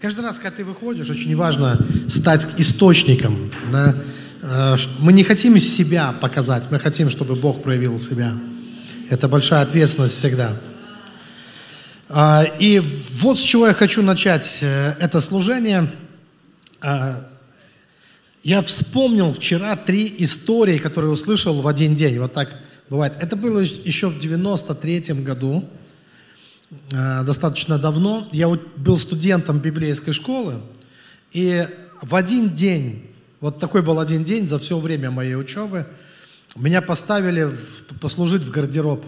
[0.00, 1.78] Каждый раз, когда ты выходишь, очень важно
[2.08, 3.50] стать источником.
[3.72, 3.94] Да?
[4.42, 8.32] Э, Мы не хотим себя показать, мы хотим, чтобы Бог проявил себя.
[9.08, 10.56] Это большая ответственность всегда.
[12.08, 12.82] А, И
[13.20, 15.90] вот с чего я хочу начать э, это служение.
[16.80, 17.26] А,
[18.42, 22.18] Я вспомнил вчера три истории, которые услышал в один день.
[22.18, 22.54] Вот так
[22.90, 23.14] бывает.
[23.20, 25.64] Это было еще в 93 году,
[26.90, 28.28] достаточно давно.
[28.32, 30.60] Я был студентом библейской школы,
[31.32, 31.66] и
[32.02, 33.10] в один день,
[33.40, 35.86] вот такой был один день за все время моей учебы,
[36.56, 39.04] меня поставили в- послужить в гардероб,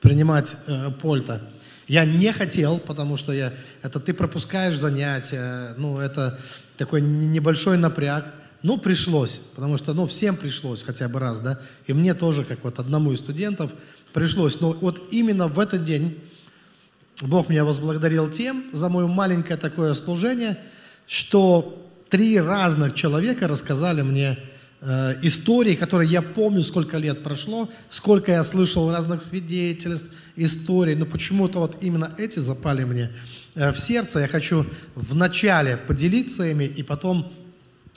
[0.00, 1.42] принимать э, польта.
[1.86, 6.38] Я не хотел, потому что я, это ты пропускаешь занятия, ну, это
[6.76, 8.26] такой небольшой напряг.
[8.62, 12.64] Ну, пришлось, потому что, ну, всем пришлось хотя бы раз, да, и мне тоже, как
[12.64, 13.70] вот одному из студентов,
[14.12, 14.60] пришлось.
[14.60, 16.18] Но вот именно в этот день
[17.22, 20.58] Бог меня возблагодарил тем за мое маленькое такое служение,
[21.06, 24.38] что три разных человека рассказали мне
[24.80, 31.06] э, истории, которые я помню, сколько лет прошло, сколько я слышал разных свидетельств, историй, но
[31.06, 33.10] почему-то вот именно эти запали мне
[33.54, 34.20] э, в сердце.
[34.20, 37.32] Я хочу вначале поделиться ими и потом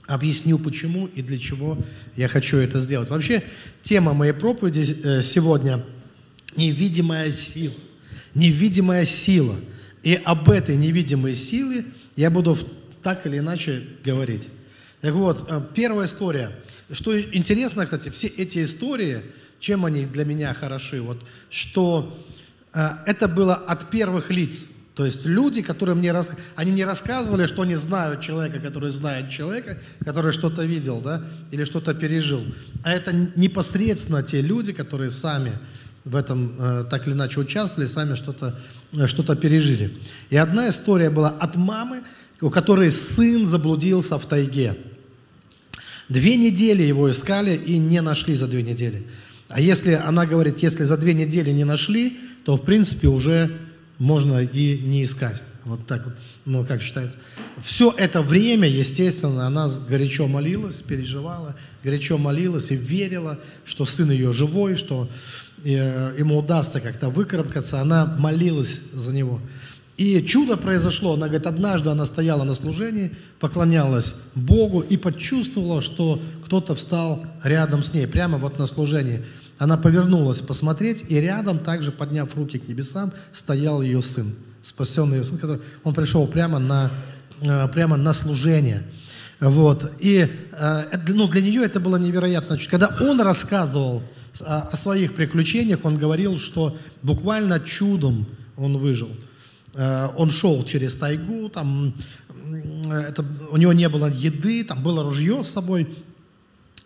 [0.08, 1.78] объясню, почему и для чего
[2.16, 3.10] я хочу это сделать.
[3.10, 3.44] Вообще,
[3.84, 5.84] тема моей проповеди э, сегодня–
[6.56, 7.74] невидимая сила.
[8.34, 9.56] Невидимая сила.
[10.04, 12.58] И об этой невидимой силе я буду
[13.04, 14.50] так или иначе говорить.
[15.02, 16.52] Так вот, э, первая история.
[16.92, 19.24] Что интересно, кстати, все эти истории,
[19.60, 22.26] чем они для меня хороши, вот, что
[22.74, 24.68] э, это было от первых лиц.
[24.96, 26.32] То есть люди, которые мне рас...
[26.56, 31.64] они не рассказывали, что они знают человека, который знает человека, который что-то видел, да, или
[31.64, 32.44] что-то пережил.
[32.84, 35.54] А это непосредственно те люди, которые сами
[36.06, 38.60] в этом э, так или иначе участвовали, сами что-то
[38.94, 39.94] э, что пережили.
[40.30, 42.02] И одна история была от мамы,
[42.42, 44.78] у которой сын заблудился в тайге.
[46.10, 49.06] Две недели его искали и не нашли за две недели.
[49.48, 53.60] А если она говорит, если за две недели не нашли, то в принципе уже
[54.00, 55.44] можно и не искать.
[55.64, 56.16] Вот так вот,
[56.46, 57.20] ну как считается.
[57.62, 64.34] Все это время, естественно, она горячо молилась, переживала, горячо молилась и верила, что сын ее
[64.34, 65.08] живой, что
[65.64, 67.82] э, ему удастся как-то выкарабкаться.
[67.82, 69.40] Она молилась за него.
[69.98, 71.14] И чудо произошло.
[71.14, 77.84] Она говорит, однажды она стояла на служении, поклонялась Богу и почувствовала, что кто-то встал рядом
[77.84, 79.24] с ней, прямо вот на служении.
[79.60, 84.34] Она повернулась посмотреть, и рядом, также подняв руки к небесам, стоял ее сын,
[84.64, 86.90] спасенный ее сын, который, он пришел прямо на,
[87.42, 88.84] э, прямо на служение.
[89.40, 89.92] Вот.
[90.00, 92.58] И э, ну, для нее это было невероятно.
[92.70, 94.02] Когда он рассказывал
[94.40, 98.26] о, своих приключениях, он говорил, что буквально чудом
[98.58, 99.10] он выжил.
[99.74, 101.94] Э, Он шел через тайгу, там,
[102.30, 105.88] м, это, у него не было еды, там было ружье с собой,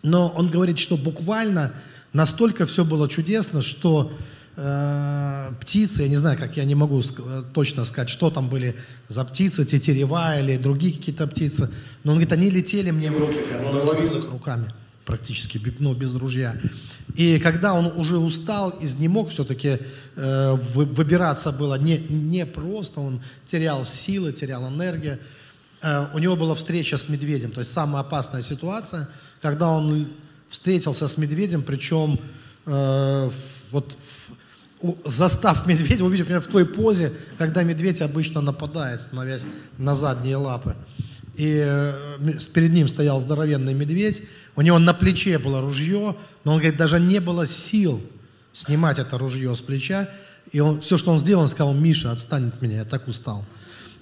[0.02, 1.72] но он говорит, что буквально
[2.12, 4.12] настолько все было чудесно, что
[4.56, 8.48] э, птицы, я не знаю, как я не могу ск- э, точно сказать, что там
[8.48, 8.74] были
[9.08, 11.68] за птицы, тетерева или другие какие-то птицы,
[12.04, 14.72] но он говорит, они летели мне в руки, он ловил их руками
[15.06, 16.56] практически, бе- ну, без ружья.
[17.14, 19.78] И когда он уже устал, изнемог, все-таки
[20.16, 25.18] э, вы- выбираться было не, не просто, он терял силы, терял энергию.
[25.80, 29.08] Э, у него была встреча с медведем, то есть самая опасная ситуация,
[29.40, 30.08] когда он
[30.48, 32.18] встретился с медведем, причем
[32.66, 33.30] э,
[33.70, 33.96] вот
[35.04, 39.46] застав медведя, увидев меня в той позе, когда медведь обычно нападает, становясь
[39.78, 40.74] на задние лапы.
[41.36, 44.22] И э, перед ним стоял здоровенный медведь,
[44.56, 48.02] у него на плече было ружье, но он говорит, даже не было сил
[48.52, 50.08] снимать это ружье с плеча.
[50.52, 53.44] И он, все, что он сделал, он сказал, Миша, отстань от меня, я так устал.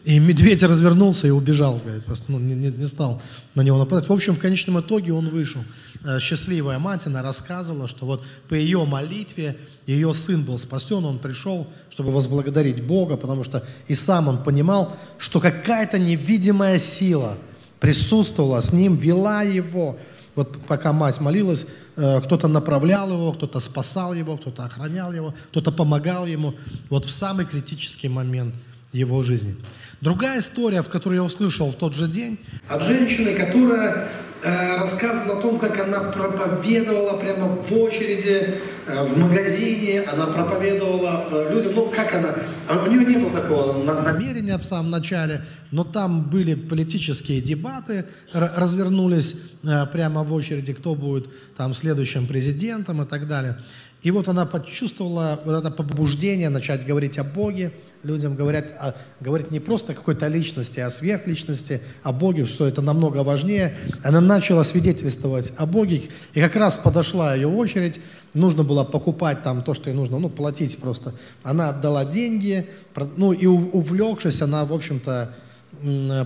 [0.05, 3.23] И медведь развернулся и убежал, говорит, просто ну, не, не- не стал
[3.55, 4.09] на него нападать.
[4.09, 5.65] В общем, в конечном итоге он вышел.
[6.05, 9.57] Э, Счастливая мать, она рассказывала, что вот по ее молитве
[9.87, 14.95] ее сын был спасен, он пришел, чтобы возблагодарить Бога, потому что и сам он понимал,
[15.19, 17.39] что какая-то невидимая сила
[17.81, 19.97] присутствовала с ним, вела его.
[20.35, 21.65] Вот пока мать молилась,
[21.97, 26.55] э, кто-то направлял его, кто-то спасал его, кто-то охранял его, кто-то помогал ему.
[26.91, 28.55] Вот в самый критический момент
[28.93, 29.57] его жизни.
[30.01, 32.39] Другая история, в которую я услышал в тот же день,
[32.69, 34.09] от женщины, которая
[34.45, 41.55] рассказывала о том, как она проповедовала прямо в очереди, э, в магазине, она проповедовала э,
[41.55, 42.35] людям, ну как она,
[42.69, 47.41] а у нее не было такого на- намерения в самом начале, но там были политические
[47.41, 51.27] дебаты, развернулись, э, прямо в очереди, кто будет
[51.57, 53.57] там следующим президентом и так далее.
[54.05, 57.73] И вот она почувствовала вот это побуждение начать говорить о Боге,
[58.03, 62.69] людям говорят, о, говорить не просто о какой-то личности, а о сверхличности, о Боге, что
[62.69, 63.75] это намного важнее.
[64.03, 66.03] Она начала свидетельствовать о Боге,
[66.35, 67.99] и как раз подошла ее очередь,
[68.35, 71.15] нужно было покупать там то, что ей нужно, ну, платить просто.
[71.43, 72.69] Она отдала деньги,
[73.17, 75.35] ну, и увлекшись, она, в общем-то,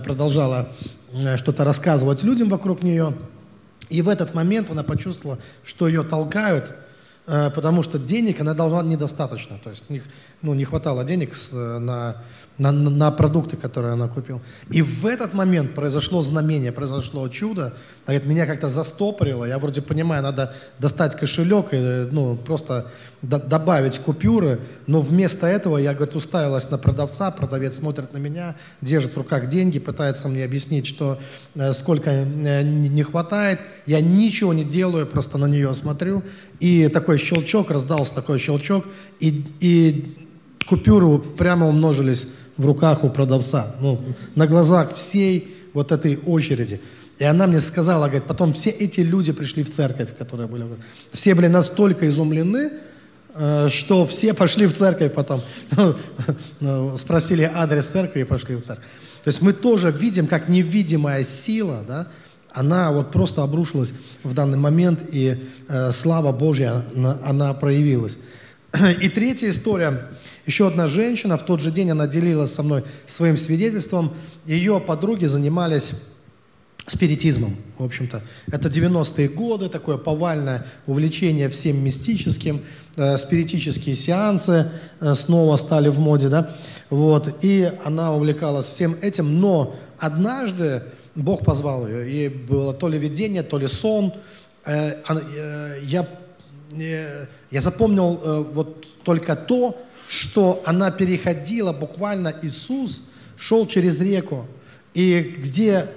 [0.03, 0.73] продолжала
[1.37, 3.13] что-то рассказывать людям вокруг нее.
[3.89, 6.88] И в этот момент она почувствовала, что ее толкают– Э,
[7.29, 9.85] потому что денег она должна недостаточно, то есть
[10.41, 12.15] ну, не хватало денег на
[12.59, 14.41] на, на продукты, которые она купила.
[14.69, 17.73] И в этот момент произошло знамение, произошло чудо.
[18.05, 19.45] Говорит, меня как-то застопорило.
[19.45, 22.87] Я вроде понимаю, надо достать кошелек и ну, просто
[23.21, 24.59] до, добавить купюры.
[24.87, 27.31] Но вместо этого я, говорит, уставилась на продавца.
[27.31, 31.17] Продавец смотрит на меня, держит в руках деньги, пытается мне объяснить, что
[31.55, 33.61] э, сколько э, не хватает.
[33.85, 36.23] Я ничего не делаю, просто на нее смотрю.
[36.59, 38.85] И такой щелчок, раздался такой щелчок.
[39.21, 40.17] И, и
[40.67, 42.27] купюры прямо умножились
[42.59, 43.99] в руках у продавца, ну,
[44.35, 46.81] на глазах всей вот этой очереди.
[47.17, 50.65] И она мне сказала, говорит, потом все эти люди пришли в церковь, которые были.
[51.11, 52.71] Все были настолько изумлены,
[53.33, 55.41] э, что все пошли в церковь потом.
[56.59, 58.85] Ну, спросили адрес церкви и пошли в церковь.
[59.23, 62.07] То есть мы тоже видим, как невидимая сила, да,
[62.51, 66.83] она вот просто обрушилась в данный момент, и э, слава Божья,
[67.23, 68.17] она проявилась.
[69.01, 70.09] И третья история,
[70.45, 74.13] еще одна женщина, в тот же день она делилась со мной своим свидетельством.
[74.45, 75.93] Ее подруги занимались
[76.87, 78.21] спиритизмом, в общем-то.
[78.51, 82.61] Это 90-е годы, такое повальное увлечение всем мистическим,
[82.95, 86.51] э, спиритические сеансы э, снова стали в моде, да,
[86.89, 90.83] вот, и она увлекалась всем этим, но однажды
[91.15, 94.13] Бог позвал ее, ей было то ли видение, то ли сон,
[94.65, 96.07] э, э, я,
[96.71, 99.77] я запомнил э, вот только то,
[100.07, 103.01] что она переходила, буквально Иисус
[103.37, 104.47] шел через реку,
[104.93, 105.87] и где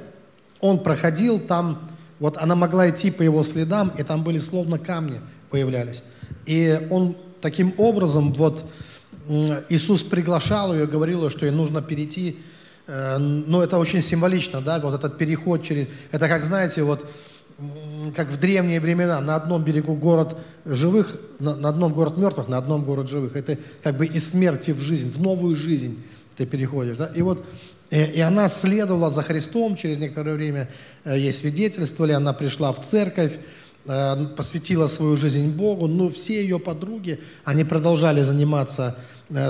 [0.61, 5.21] он проходил, там вот она могла идти по его следам, и там были словно камни
[5.51, 6.03] появлялись.
[6.47, 8.65] И он таким образом, вот
[9.69, 12.39] Иисус приглашал ее, говорил, что ей нужно перейти,
[12.87, 17.11] э, но это очень символично, да, вот этот переход через, это как, знаете, вот
[18.15, 22.59] как в древние времена, на одном берегу город живых, на, на одном город мертвых, на
[22.59, 23.37] одном город живых.
[23.37, 26.03] Это как бы из смерти в жизнь, в новую жизнь
[26.37, 26.97] ты переходишь.
[26.97, 27.11] Да?
[27.15, 27.45] И вот
[27.91, 30.69] э, и она следовала за Христом через некоторое время,
[31.05, 33.33] э, ей свидетельствовали, она пришла в церковь,
[33.87, 38.97] э, посвятила свою жизнь Богу, но все ее подруги, они продолжали заниматься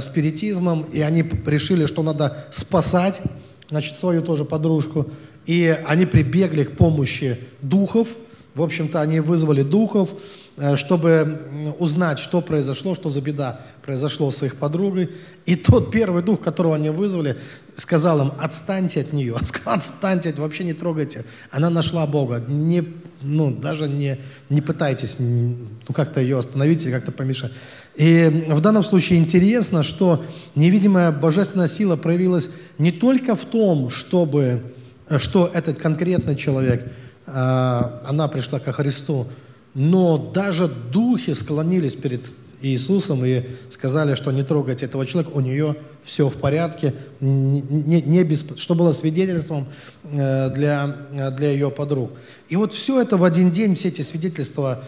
[0.00, 3.20] спиритизмом, и они решили, что надо спасать,
[3.68, 5.10] значит, свою тоже подружку,
[5.46, 8.08] и они прибегли к помощи духов.
[8.54, 10.14] В общем-то, они вызвали духов,
[10.58, 15.10] э, чтобы узнать, что произошло, что за беда произошло с их подругой.
[15.46, 17.38] И тот первый дух, которого они вызвали,
[17.76, 21.24] сказал им, отстаньте от нее, отстаньте, вообще не трогайте.
[21.50, 22.84] Она нашла Бога, не,
[23.22, 24.18] ну, даже не,
[24.50, 25.56] не пытайтесь ну,
[25.94, 27.52] как-то ее остановить или как-то помешать.
[27.96, 30.22] И в данном случае интересно, что
[30.54, 34.62] невидимая божественная сила проявилась не только в том, чтобы
[35.18, 36.90] что этот конкретный человек,
[37.26, 39.26] а, она пришла ко Христу,
[39.74, 42.22] но даже духи склонились перед
[42.60, 48.24] Иисусом и сказали, что не трогайте этого человека, у нее все в порядке, не, не
[48.24, 49.66] без, что было свидетельством
[50.04, 50.96] э, для,
[51.32, 52.12] для ее подруг.
[52.48, 54.84] И вот все это в один день, все эти свидетельства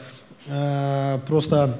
[0.46, 1.78] э, просто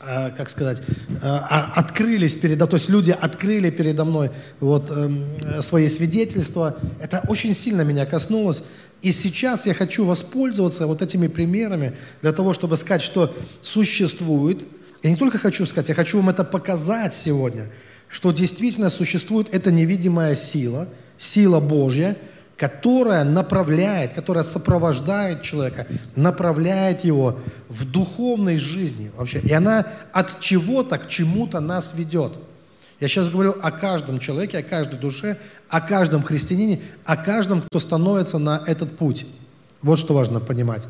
[0.00, 6.78] как сказать, э, открылись передо, то есть люди открыли передо мной вот эм, свои свидетельства.
[7.00, 8.62] Это очень сильно меня коснулось.
[9.02, 14.66] И сейчас я хочу воспользоваться вот этими примерами для того, чтобы сказать, что существует.
[15.02, 17.68] Я не только хочу сказать, я хочу вам это показать сегодня,
[18.08, 22.16] что действительно существует эта невидимая сила, сила Божья,
[22.58, 25.86] которая направляет, которая сопровождает человека,
[26.16, 27.38] направляет его
[27.68, 29.38] в духовной жизни вообще.
[29.38, 32.32] И она от чего-то к чему-то нас ведет.
[32.98, 35.38] Я сейчас говорю о каждом человеке, о каждой душе,
[35.68, 39.24] о каждом христианине, о каждом, кто становится на этот путь.
[39.80, 40.88] Вот что важно понимать.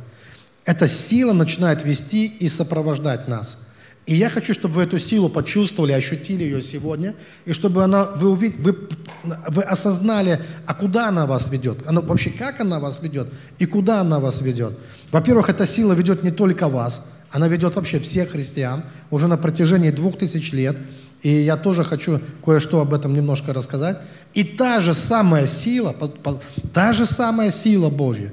[0.64, 3.58] Эта сила начинает вести и сопровождать нас–
[4.08, 8.30] и я хочу, чтобы вы эту силу почувствовали, ощутили ее сегодня, и чтобы она, вы,
[8.30, 8.74] увид, вы,
[9.22, 14.00] вы осознали, а куда она вас ведет, она, вообще как она вас ведет и куда
[14.00, 14.78] она вас ведет.
[15.12, 19.90] Во-первых, эта сила ведет не только вас, она ведет вообще всех христиан уже на протяжении
[19.90, 20.78] двух тысяч лет.
[21.20, 23.98] И я тоже хочу кое-что об этом немножко рассказать.
[24.32, 25.94] И та же самая сила,
[26.72, 28.32] та же самая сила Божья,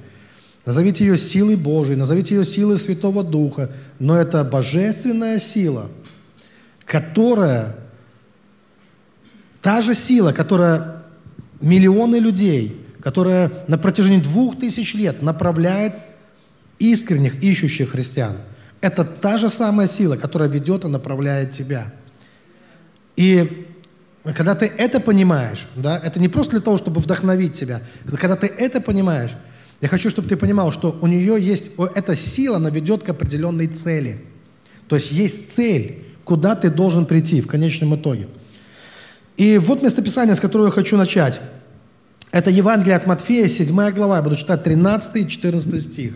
[0.66, 5.90] назовите ее силой Божией, назовите ее силой Святого Духа, но это божественная сила,
[6.86, 7.76] которая,
[9.62, 11.04] та же сила, которая
[11.62, 15.94] миллионы людей, которая на протяжении двух тысяч лет направляет
[16.80, 18.38] искренних, ищущих христиан.
[18.82, 21.94] Это та же самая сила, которая ведет и направляет тебя.
[23.16, 23.68] И
[24.24, 27.82] когда ты это понимаешь, да, это не просто для того, чтобы вдохновить тебя,
[28.20, 29.32] когда ты это понимаешь,
[29.82, 33.68] я хочу, чтобы ты понимал, что у нее есть, эта сила, она ведет к определенной
[33.68, 34.22] цели.
[34.88, 38.28] То есть есть цель, куда ты должен прийти в конечном итоге.
[39.38, 41.42] И вот местописание, с которого я хочу начать.
[42.32, 46.14] Это Евангелие от Матфея, 7 глава, я буду читать 13 и 14 стих.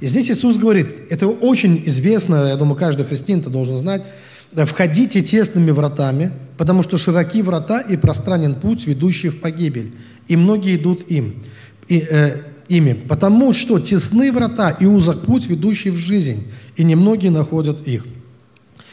[0.00, 4.04] И здесь Иисус говорит, это очень известно, я думаю, каждый христианин это должен знать,
[4.52, 9.92] «Входите тесными вратами, потому что широки врата и пространен путь, ведущий в погибель,
[10.26, 11.42] и многие идут им,
[11.86, 12.38] и, э,
[12.70, 18.06] ими, потому что тесны врата и узок путь, ведущий в жизнь, и немногие находят их».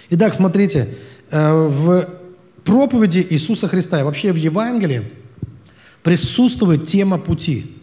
[0.09, 0.95] Итак, смотрите,
[1.29, 2.09] э, в
[2.63, 5.03] проповеди Иисуса Христа и вообще в Евангелии
[6.03, 7.71] присутствует тема пути–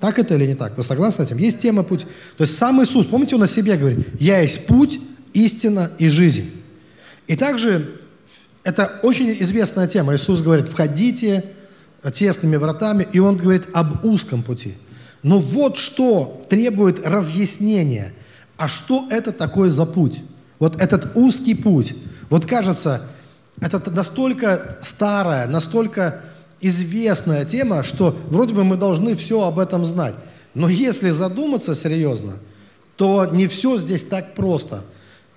[0.00, 0.76] так это или не так?
[0.78, 1.36] Вы согласны с этим?
[1.36, 2.06] Есть тема путь.
[2.38, 4.98] То есть сам Иисус, помните, он о себе говорит, «Я есть путь,
[5.34, 6.50] истина и жизнь».
[7.26, 8.00] И также
[8.64, 10.16] это очень известная тема.
[10.16, 11.44] Иисус говорит, входите
[12.14, 14.74] тесными вратами, и Он говорит об узком пути.
[15.22, 18.12] Но вот что требует разъяснения.
[18.56, 20.22] А что это такое за путь?
[20.58, 21.94] Вот этот узкий путь.
[22.28, 23.02] Вот кажется,
[23.60, 26.22] это настолько старая, настолько
[26.60, 30.14] известная тема, что вроде бы мы должны все об этом знать.
[30.54, 32.34] Но если задуматься серьезно,
[32.96, 34.82] то не все здесь так просто.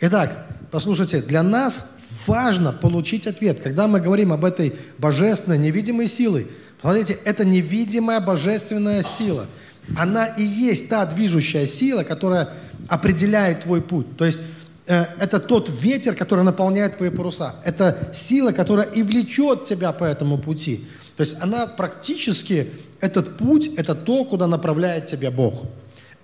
[0.02, 1.88] Итак, послушайте, для нас
[2.28, 3.62] важно получить ответ.
[3.62, 6.48] Когда мы говорим об этой божественной, невидимой силой,
[6.82, 9.48] смотрите, это невидимая божественная сила.
[9.96, 12.50] Она и есть та движущая сила, которая
[12.88, 14.18] определяет твой путь.
[14.18, 14.40] То есть
[14.88, 17.56] э, это тот ветер, который наполняет твои паруса.
[17.64, 20.86] Это сила, которая и влечет тебя по этому пути.
[21.18, 25.64] То есть она практически, этот путь, это то, куда направляет тебя Бог.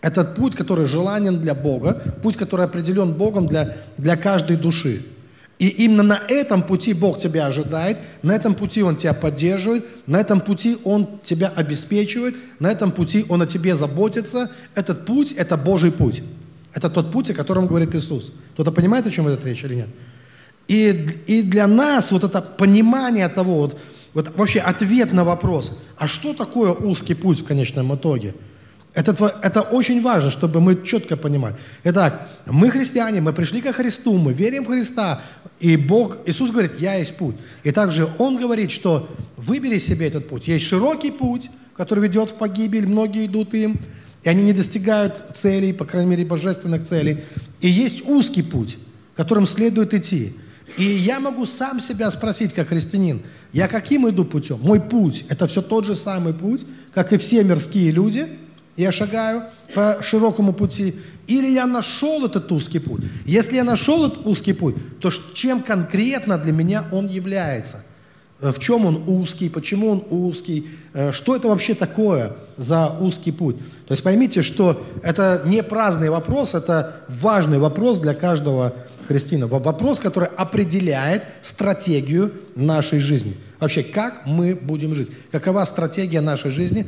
[0.02, 5.06] Этот путь, который желанен для Бога, путь, который определен Богом для, для каждой души.
[5.60, 10.18] И именно на этом пути Бог тебя ожидает, на этом пути Он тебя поддерживает, на
[10.22, 14.52] этом пути Он тебя обеспечивает, на этом пути Он о тебе заботится.
[14.74, 16.24] Этот путь– это Божий путь.
[16.74, 18.32] Это тот путь, о котором говорит Иисус.
[18.54, 19.90] Кто-то понимает, о чем идет речь или нет?
[20.70, 23.78] И, и для нас вот это понимание того, вот,
[24.14, 28.34] вот вообще ответ на вопрос, а что такое узкий путь в конечном итоге?
[29.00, 31.56] Это, это очень важно, чтобы мы четко понимали.
[31.86, 35.22] Итак, мы христиане, мы пришли ко Христу, мы верим в Христа,
[35.62, 37.38] и Бог, Иисус говорит, я есть путь.
[37.64, 40.50] И также Он говорит, что выбери себе этот путь.
[40.50, 43.80] Есть широкий путь, который ведет в погибель, многие идут им,
[44.24, 47.20] и они не достигают целей, по крайней мере, божественных целей.
[47.62, 48.78] И есть узкий путь,
[49.16, 50.34] которым следует идти.
[50.76, 53.22] И я могу сам себя спросить, как христианин,
[53.54, 54.60] я каким иду путем?
[54.62, 58.28] Мой путь– это все тот же самый путь, как и все мирские люди.
[58.80, 59.44] Я шагаю
[59.76, 60.96] по широкому пути.
[61.28, 63.02] Или я нашел этот узкий путь?
[63.26, 67.84] Если я нашел этот узкий путь, то чем конкретно для меня он является?
[68.40, 73.34] Э, в чем он узкий, почему он узкий, э, что это вообще такое за узкий
[73.34, 73.58] путь.
[73.86, 78.74] То есть поймите, что это не праздный вопрос, это важный вопрос для каждого
[79.10, 79.48] христианина.
[79.48, 83.36] Вопрос, который определяет стратегию нашей жизни.
[83.60, 86.88] Вообще, как мы будем жить, какова стратегия нашей жизни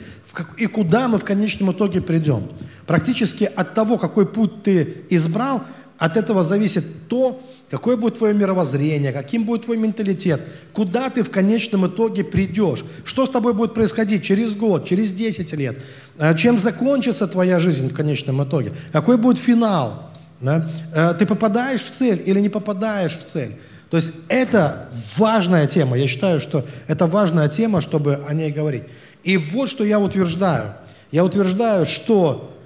[0.58, 2.50] и куда мы в конечном итоге придем.
[2.88, 5.64] Практически от того, какой путь ты избрал,
[5.98, 10.42] от этого зависит то, какое будет твое мировоззрение, каким будет твой менталитет,
[10.74, 15.54] куда ты в конечном итоге придешь, что с тобой будет происходить через год, через 10
[15.54, 15.78] лет,
[16.18, 20.10] э, чем закончится твоя жизнь в конечном итоге, какой будет финал.
[20.40, 20.68] Да?
[20.92, 23.58] Э, ты попадаешь в цель или не попадаешь в цель.
[23.92, 25.98] То есть это важная тема.
[25.98, 28.84] Я считаю, что это важная тема, чтобы о ней говорить.
[29.24, 30.76] И вот что я утверждаю.
[31.12, 32.58] Я утверждаю, что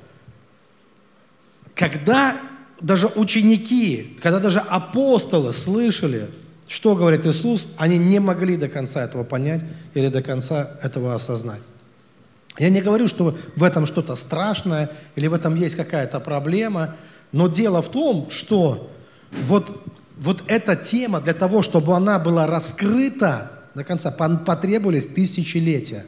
[1.73, 2.37] когда
[2.79, 6.29] даже ученики, когда даже апостолы слышали,
[6.67, 9.63] что говорит Иисус, они не могли до конца этого понять
[9.95, 11.61] или до конца этого осознать.
[12.59, 16.95] Я не говорю, что в этом что-то страшное или в этом есть какая-то проблема,
[17.31, 18.91] но дело в том, что
[19.31, 19.81] вот,
[20.17, 26.05] вот эта тема для того, чтобы она была раскрыта до конца, потребовались тысячелетия.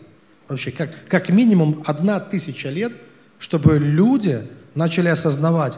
[0.47, 2.93] Вообще, как, как минимум одна тысяча лет,
[3.39, 5.73] чтобы люди начали осознавать,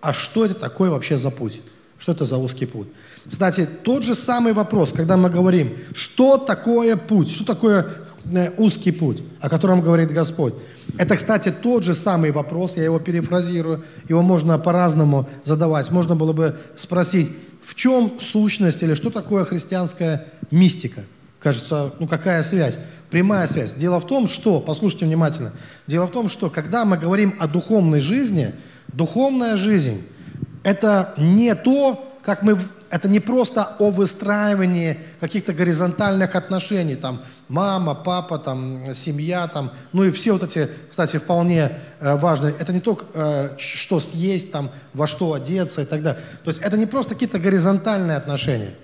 [0.00, 1.62] а что это такое вообще за путь?
[1.98, 2.88] Что это за узкий путь?
[3.26, 7.86] Кстати, тот же самый вопрос, когда мы говорим, что такое путь, что такое
[8.24, 10.54] э, узкий путь, о котором говорит Господь.
[10.98, 15.90] Это, кстати, тот же самый вопрос, я его перефразирую, его можно по-разному задавать.
[15.92, 17.30] Можно было бы спросить,
[17.64, 21.04] в чем сущность или что такое христианская мистика?
[21.38, 22.78] Кажется, ну какая связь?
[23.10, 23.74] Прямая связь.
[23.74, 25.52] Дело в том, что, послушайте внимательно,
[25.86, 28.54] дело в том, что когда мы говорим о духовной жизни,
[28.88, 30.02] духовная жизнь–
[30.62, 32.58] это не то, как мы
[32.90, 40.04] это не просто о выстраивании каких-то горизонтальных отношений, там, мама, папа, там, семья, там, ну
[40.04, 42.54] и все вот эти, кстати, вполне э, важные.
[42.58, 46.22] Это не только, э, что съесть, там, во что одеться и так далее.
[46.44, 48.74] То есть это не просто какие-то горизонтальные отношения.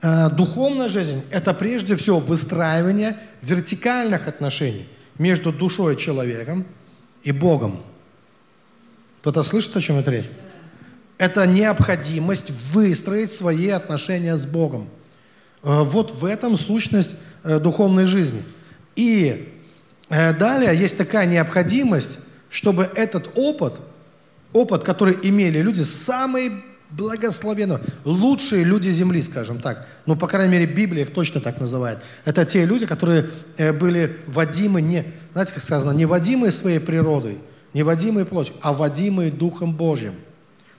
[0.00, 6.64] Э, духовная жизнь– это прежде всего выстраивание вертикальных отношений между душой человеком
[7.24, 7.82] и Богом.
[9.18, 10.30] Кто-то слышит, о чем это речь?
[11.20, 14.88] Это необходимость выстроить свои отношения с Богом.
[15.62, 18.42] Э, вот в этом сущность э, духовной жизни.
[18.96, 19.52] И
[20.08, 23.82] э, далее есть такая необходимость, чтобы этот опыт,
[24.54, 26.52] опыт, который имели люди, самые
[26.88, 29.86] благословенные, лучшие люди земли, скажем так.
[30.06, 31.98] Ну, по крайней мере, Библия их точно так называет.
[32.24, 37.40] Это те люди, которые были водимы, не, знаете, как сказано, не водимые своей природой,
[37.74, 40.14] не водимые плотью, а водимые Духом Божьим–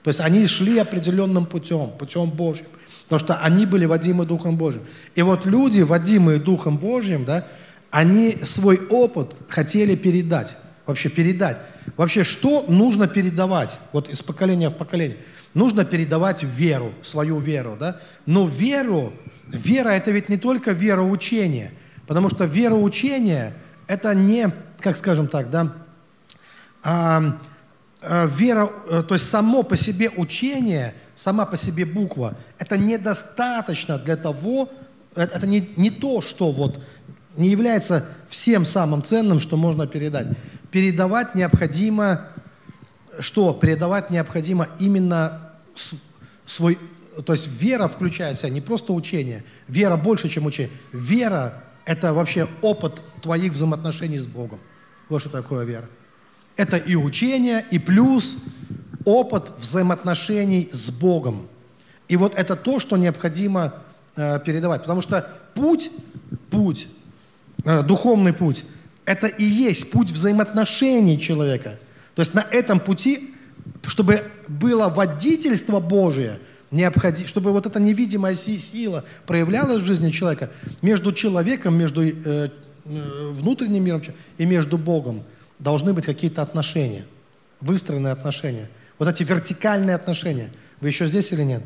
[0.02, 2.66] то есть они шли определенным путем, путем Божьим.
[3.04, 4.82] Потому что они были водимы Духом Божьим.
[5.14, 7.46] И вот люди, водимые Духом Божьим, да,
[7.90, 10.56] они свой опыт хотели передать.
[10.86, 11.58] Вообще передать.
[11.96, 13.78] Вообще, что нужно передавать?
[13.92, 15.18] Вот из поколения в поколение.
[15.54, 17.76] Нужно передавать веру, свою веру.
[17.78, 18.00] Да?
[18.26, 19.12] Но веру,
[19.48, 21.72] вера это ведь не только вероучение.
[22.06, 23.54] Потому что вероучение
[23.86, 25.74] это не, как скажем так, да,
[26.82, 27.38] а,
[28.02, 34.16] вера, э, то есть само по себе учение, сама по себе буква, это недостаточно для
[34.16, 34.70] того,
[35.14, 36.82] э, это не, не то, что вот
[37.36, 40.26] не является всем самым ценным, что можно передать.
[40.70, 42.26] Передавать необходимо,
[43.18, 43.52] что?
[43.52, 45.52] Передавать необходимо именно
[46.44, 46.78] свой,
[47.24, 50.72] то есть вера включает в себя не просто учение, вера больше, чем учение.
[50.92, 54.58] Вера– это вообще опыт твоих взаимоотношений с Богом.
[55.08, 55.88] Вот что такое вера.
[56.56, 58.36] Это и учение, и плюс
[59.04, 61.48] опыт взаимоотношений с Богом.
[62.08, 63.74] И вот это то, что необходимо
[64.16, 64.82] э, передавать.
[64.82, 65.90] Потому что путь,
[66.50, 66.88] путь,
[67.64, 68.64] э, духовный путь,
[69.04, 71.78] это и есть путь взаимоотношений человека.
[72.14, 73.34] То есть на этом пути,
[73.86, 76.38] чтобы было водительство Божие,
[76.70, 80.50] необходимо, чтобы вот эта невидимая сила проявлялась в жизни человека
[80.82, 82.48] между человеком, между э, э
[82.84, 84.02] внутренним миром
[84.38, 85.22] и между Богом
[85.62, 87.04] должны быть какие-то отношения,
[87.60, 88.68] выстроенные отношения.
[88.98, 90.50] Вот эти вертикальные отношения.
[90.80, 91.62] Вы еще здесь или нет?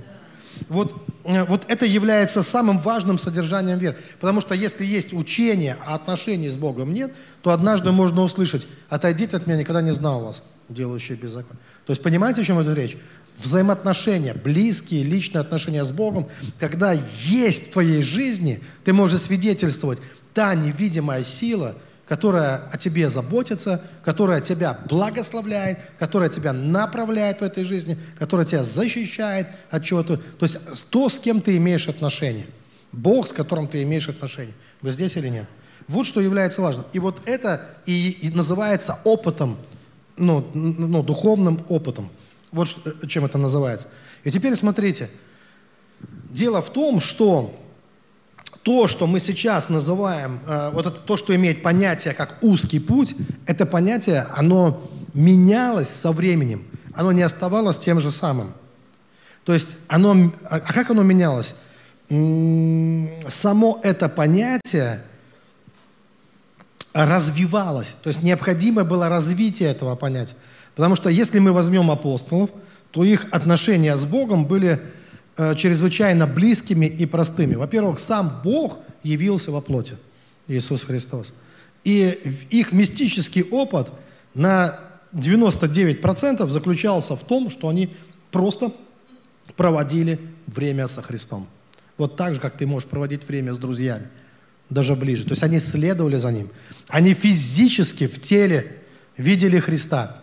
[0.68, 3.96] Вот, э, вот это является самым важным содержанием веры.
[4.20, 9.36] Потому что если есть учение, а отношений с Богом нет, то однажды можно услышать, отойдите
[9.36, 11.60] от меня, никогда не знал вас, делающие беззаконие.
[11.86, 12.96] То есть понимаете, о чем идет речь?
[13.36, 16.26] Взаимоотношения, близкие, личные отношения с Богом,
[16.58, 19.98] когда есть в твоей жизни, ты можешь свидетельствовать,
[20.32, 27.64] та невидимая сила, которая о тебе заботится, которая тебя благословляет, которая тебя направляет в этой
[27.64, 30.16] жизни, которая тебя защищает от чего-то.
[30.16, 30.58] То есть
[30.90, 32.46] то, с кем ты имеешь отношения.
[32.92, 34.54] Бог, с которым ты имеешь отношения.
[34.82, 35.48] Вы здесь или нет?
[35.88, 36.86] Вот что является важным.
[36.92, 39.58] И вот это и, и называется опытом,
[40.16, 42.08] ну, ну, духовным опытом.
[42.52, 42.68] Вот
[43.08, 43.88] чем это называется.
[44.22, 45.10] И теперь смотрите.
[46.30, 47.54] Дело в том, что
[48.66, 53.14] то, что мы сейчас называем, э, вот это то, что имеет понятие как узкий путь,
[53.46, 54.82] это понятие, оно
[55.14, 58.54] менялось со временем, оно не оставалось тем же самым.
[59.44, 61.54] То есть оно, а, а как оно менялось?
[63.28, 65.04] Само это понятие
[66.92, 70.34] развивалось, то есть необходимо было развитие этого понятия.
[70.74, 72.50] Потому что если мы возьмем апостолов,
[72.90, 74.82] то их отношения с Богом были
[75.36, 77.54] чрезвычайно близкими и простыми.
[77.54, 79.96] Во-первых, сам Бог явился во плоти,
[80.48, 81.32] Иисус Христос.
[81.84, 82.18] И
[82.50, 83.92] их мистический опыт
[84.34, 84.80] на
[85.12, 87.94] 99% заключался в том, что они
[88.30, 88.72] просто
[89.56, 91.46] проводили время со Христом.
[91.96, 94.08] Вот так же, как ты можешь проводить время с друзьями,
[94.68, 95.24] даже ближе.
[95.24, 96.50] То есть они следовали за Ним.
[96.88, 98.82] Они физически в теле
[99.16, 100.22] видели Христа.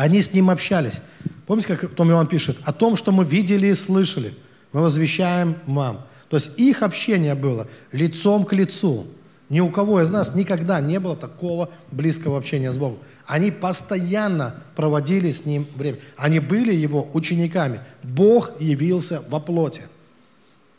[0.00, 1.02] Они с Ним общались.
[1.46, 2.56] Помните, как Том Иоанн пишет?
[2.64, 4.32] О том, что мы видели и слышали,
[4.72, 6.06] мы возвещаем вам.
[6.30, 9.08] То есть их общение было лицом к лицу.
[9.50, 12.98] Ни у кого из нас никогда не было такого близкого общения с Богом.
[13.26, 15.98] Они постоянно проводили с ним время.
[16.16, 17.80] Они были его учениками.
[18.02, 19.82] Бог явился во плоти.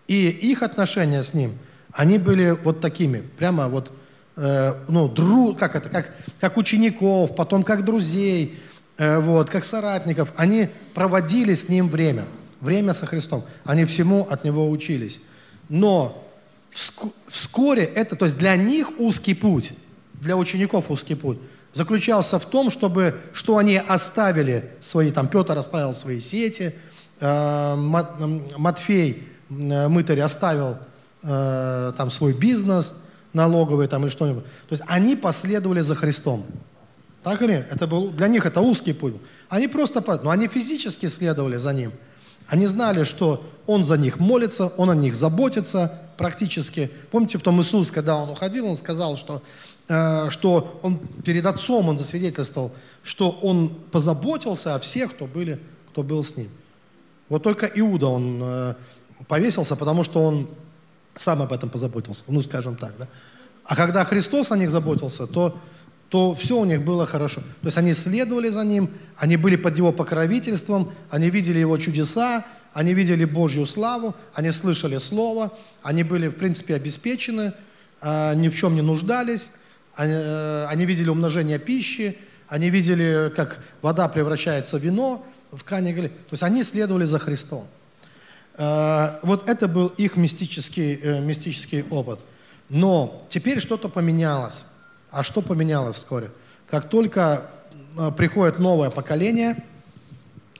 [0.07, 1.59] И их отношения с ним,
[1.93, 3.91] они были вот такими, прямо вот,
[4.35, 8.57] э, ну, дру, как это, как, как учеников, потом как друзей,
[8.97, 10.31] вот, как соратников.
[10.35, 12.25] Они проводили с ним время,
[12.59, 13.43] время со Христом.
[13.63, 15.21] Они всему от него учились.
[15.69, 16.27] Но
[17.27, 19.73] вскоре это, то есть для них узкий путь,
[20.13, 21.39] для учеников узкий путь,
[21.73, 26.75] заключался в том, чтобы, что они оставили свои, там Петр оставил свои сети,
[27.19, 27.75] э,
[28.57, 30.77] Матфей, э, мытарь, оставил
[31.23, 32.95] э, там свой бизнес
[33.33, 34.43] налоговый там или что-нибудь.
[34.43, 36.45] То есть они последовали за Христом.
[37.23, 37.67] Так или нет?
[37.69, 39.15] Это был, для них это узкий путь.
[39.49, 41.91] Они просто, но они физически следовали за Ним.
[42.47, 46.91] Они знали, что Он за них молится, Он о них заботится практически.
[47.11, 49.41] Помните, потом Иисус, когда Он уходил, Он сказал, что
[49.93, 52.71] Э, что он перед отцом он засвидетельствовал,
[53.03, 56.49] что он позаботился о всех, кто, были, кто был с ним.
[57.27, 58.75] Вот только Иуда он э,
[59.27, 60.47] повесился, потому что он
[61.17, 63.07] сам об этом позаботился, ну, скажем так, да.
[63.65, 65.57] А когда Христос о них заботился, то,
[66.11, 67.39] то все у них было хорошо.
[67.61, 72.45] То есть они следовали за Ним, они были под Его покровительством, они видели Его чудеса,
[72.73, 77.53] они видели Божью славу, они слышали Слово, они были, в принципе, обеспечены,
[78.01, 79.51] э, ни в чем не нуждались,
[79.95, 82.17] они, э, они видели умножение пищи,
[82.49, 87.67] они видели, как вода превращается в вино в Кане То есть они следовали за Христом.
[88.57, 92.19] Э, вот это был их мистический, э, мистический опыт.
[92.67, 94.65] Но теперь что-то поменялось.
[95.11, 96.31] А что поменялось вскоре?
[96.69, 97.43] Как только
[98.17, 99.63] приходит новое поколение,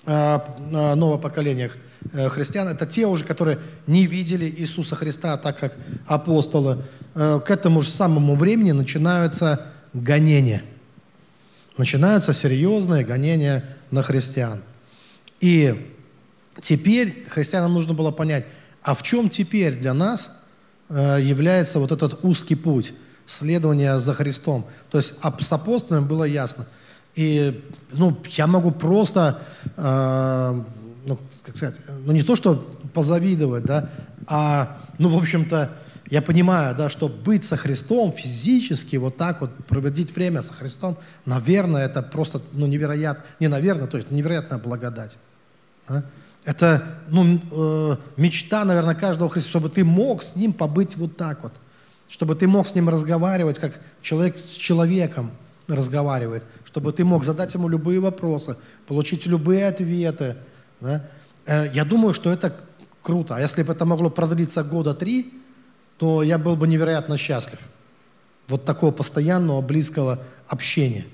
[0.06, 1.72] новое поколение
[2.14, 6.84] христиан, это те уже, которые не видели Иисуса Христа так, как апостолы,
[7.14, 10.64] Э, к этому же самому времени начинаются гонения.
[11.78, 14.62] Начинаются серьезные гонения на христиан.
[15.40, 15.94] И
[16.62, 18.46] теперь христианам нужно было понять,
[18.82, 20.32] а в чем теперь для нас
[20.90, 22.94] э, является вот этот узкий путь
[23.32, 24.65] следования за Христом.
[24.89, 26.65] То есть с апостолами было ясно.
[27.15, 29.41] И ну, я могу просто,
[29.78, 30.62] э,
[31.06, 32.56] ну, как сказать, ну не то, что
[32.94, 33.89] позавидовать, да,
[34.28, 35.72] а, ну, в общем-то,
[36.10, 40.98] я понимаю, да, что быть со Христом физически, вот так вот, проводить время со Христом,
[41.26, 45.17] наверное, это просто, ну, невероятно, не наверное, то есть невероятная благодать.
[45.88, 46.04] Да?
[46.44, 51.44] Это, ну, э, мечта, наверное, каждого христианина, чтобы ты мог с ним побыть вот так
[51.44, 51.54] вот,
[52.12, 55.32] чтобы ты мог с ним разговаривать, как человек с человеком
[55.69, 60.36] разговаривает, чтобы ты мог задать ему любые вопросы, получить любые ответы.
[60.82, 61.06] Да?
[61.45, 62.54] Э, я думаю, что это
[63.02, 63.38] круто.
[63.38, 65.34] А если бы это могло продлиться года три,
[65.97, 67.60] то я был бы невероятно счастлив.
[68.50, 71.06] Вот такого постоянного, близкого общения.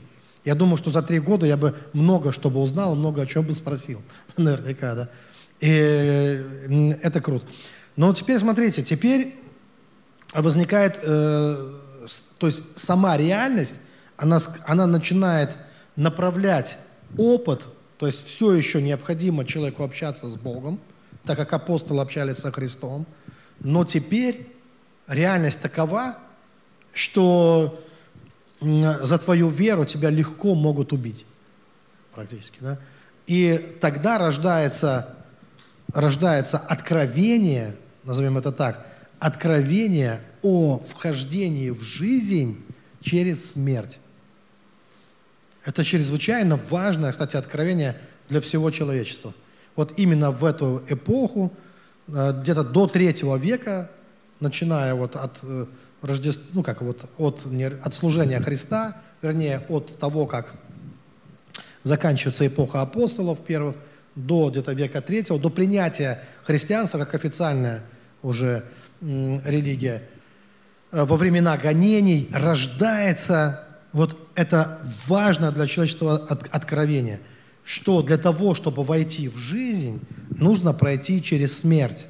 [0.45, 3.45] Я думаю, что за три года я бы много что бы узнал, много о чем
[3.45, 4.01] бы спросил.
[4.37, 5.09] Наверняка, да.
[5.59, 7.45] И это круто.
[7.95, 9.35] Но теперь смотрите, теперь
[10.33, 11.73] возникает, э,
[12.37, 13.75] то есть сама реальность,
[14.17, 15.57] она, она начинает
[15.95, 16.77] направлять
[17.17, 20.79] опыт, то есть все еще необходимо человеку общаться с Богом,
[21.23, 23.05] так как апостолы общались со Христом,
[23.59, 24.47] но теперь
[25.07, 26.17] реальность такова,
[26.93, 27.83] что
[28.59, 31.25] за твою веру тебя легко могут убить.
[32.13, 32.79] Практически, да?
[33.27, 35.15] И тогда рождается,
[35.93, 38.87] рождается откровение, назовем это так,
[39.19, 42.63] откровение о вхождении в жизнь
[43.01, 43.99] через смерть.
[45.65, 47.99] Это чрезвычайно важное, кстати, откровение
[48.29, 49.33] для всего человечества.
[49.75, 51.53] Вот именно в эту эпоху,
[52.07, 53.91] э, где-то до третьего века,
[54.39, 55.65] начиная вот от э,
[56.01, 60.53] Рождества, ну как вот от, от служения Христа, вернее от того, как
[61.83, 63.75] заканчивается эпоха апостолов первых,
[64.15, 67.83] до где-то века третьего, до принятия христианства как официальная
[68.23, 68.63] уже
[69.01, 70.03] религия,
[70.91, 76.15] э, во времена гонений рождается вот это важное для человечества
[76.51, 77.19] откровение,
[77.63, 82.07] что для того, чтобы войти в жизнь, нужно пройти через смерть.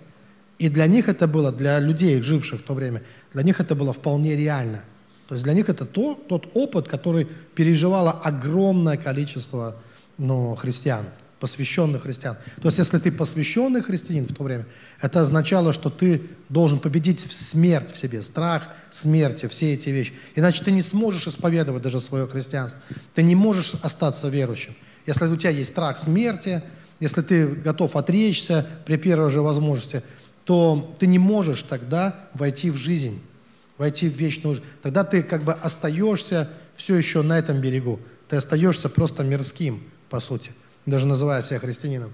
[0.59, 3.93] И для них это было, для людей, живших в то время, для них это было
[3.93, 4.83] вполне реально.
[5.27, 9.75] То есть для них это то, тот опыт, который переживало огромное количество
[10.17, 11.05] ну, христиан,
[11.39, 12.37] посвященных христиан.
[12.61, 14.65] То есть если ты посвященный христианин в то время,
[15.01, 20.13] это означало, что ты должен победить смерть в себе, страх смерти, все эти вещи.
[20.35, 22.81] Иначе ты не сможешь исповедовать даже свое христианство.
[23.13, 24.75] Ты не можешь остаться верующим.
[25.05, 26.63] Если у тебя есть страх смерти,
[26.99, 30.03] если ты готов отречься при первой же возможности–
[30.47, 33.21] то ты не можешь тогда войти в жизнь,
[33.77, 34.67] войти в вечную жизнь.
[34.81, 37.99] Тогда ты как бы остаешься все еще на этом берегу.
[38.29, 40.51] ты остаешься просто мирским, по сути,
[40.87, 42.11] даже называя себя христианином.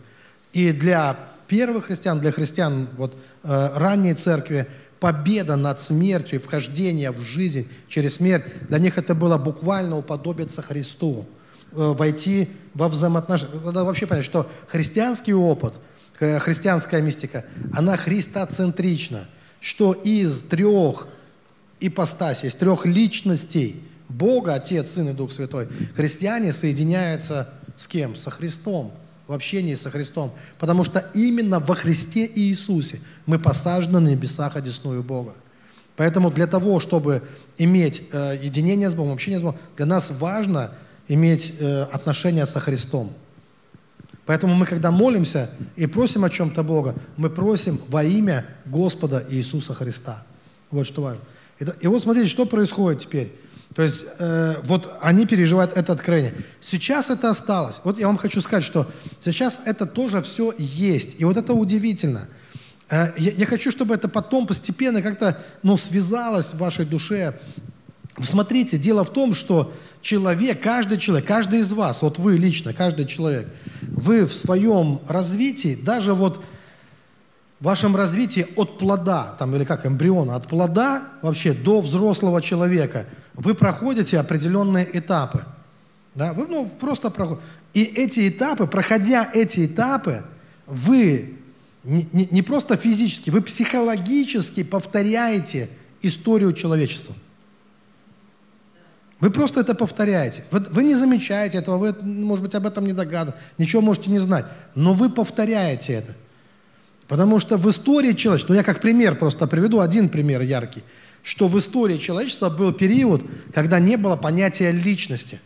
[0.51, 4.67] И для первых христиан, для христиан вот, э, ранней церкви,
[4.99, 10.62] победа над смертью и вхождение в жизнь через смерть, для них это было буквально уподобиться
[10.62, 11.25] Христу,
[11.71, 13.59] э, войти во взаимоотношения.
[13.63, 15.75] Надо вообще понять, что христианский опыт,
[16.19, 19.27] э, христианская мистика, она христоцентрична,
[19.59, 21.07] что из трех
[21.79, 28.15] ипостасей, из трех личностей Бога, Отец, Сын и Дух Святой, христиане соединяются с кем?
[28.15, 28.93] Со Христом
[29.27, 30.31] в общении со Христом.
[30.59, 35.33] Потому что именно во Христе Иисусе мы посажены на небесах одесную Бога.
[35.95, 37.23] Поэтому для того, чтобы
[37.57, 40.71] иметь э, единение с Богом, общение с Богом, для нас важно
[41.07, 43.13] иметь э, отношения со Христом.
[44.25, 49.73] Поэтому мы, когда молимся и просим о чем-то Бога, мы просим во имя Господа Иисуса
[49.73, 50.23] Христа.
[50.71, 51.21] Вот что важно.
[51.59, 53.36] И, и вот смотрите, что происходит теперь.
[53.75, 56.33] То есть э, вот они переживают это откровение.
[56.59, 57.81] Сейчас это осталось.
[57.83, 61.15] Вот я вам хочу сказать, что сейчас это тоже все есть.
[61.19, 62.27] И вот это удивительно.
[62.89, 67.39] Э, я, я хочу, чтобы это потом постепенно как-то ну, связалось в вашей душе.
[68.19, 73.07] Смотрите, дело в том, что человек, каждый человек, каждый из вас, вот вы лично, каждый
[73.07, 73.47] человек,
[73.81, 76.43] вы в своем развитии, даже вот
[77.63, 83.56] вашем развитии от плода, там, или как эмбриона, от плода вообще до взрослого человека– вы
[83.56, 85.43] проходите определенные этапы.
[86.15, 86.34] Да?
[86.34, 87.45] Вы ну, просто проходите.
[87.73, 90.23] И эти этапы, проходя эти этапы,
[90.67, 91.38] вы
[91.84, 95.69] не, не, не просто физически, вы психологически повторяете
[96.02, 97.15] историю человечества.
[99.19, 100.43] Вы просто это повторяете.
[100.52, 104.19] Вы, вы не замечаете этого, вы, может быть, об этом не догадываетесь, ничего можете не
[104.19, 104.45] знать,
[104.76, 106.13] но вы повторяете это.
[107.13, 110.84] Потому что в истории человечества, ну я как пример просто приведу один пример яркий–
[111.23, 113.23] что в истории человечества был период,
[113.54, 115.39] когда не было понятия личности.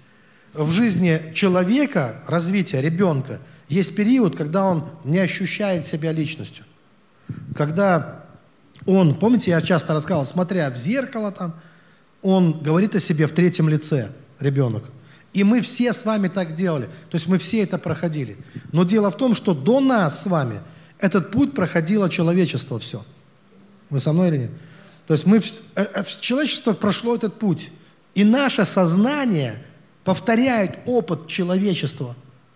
[0.54, 6.66] В жизни человека, развития ребенка, есть период, когда он не ощущает себя личностью.
[7.56, 8.26] Когда
[8.86, 11.54] он, помните, я часто рассказывал, смотря в зеркало там,
[12.24, 14.86] он говорит о себе в третьем лице, ребенок.
[15.34, 16.86] И мы все с вами так делали.
[16.86, 18.38] То есть мы все это проходили.
[18.72, 20.62] Но дело в том, что до нас с вами
[21.00, 23.06] этот путь проходило человечество все.
[23.90, 24.52] Вы со мной или нет?
[25.08, 25.42] То есть мы, э,
[25.76, 27.72] э, человечество прошло этот путь.
[28.14, 29.64] И наше сознание
[30.04, 32.16] повторяет опыт человечества,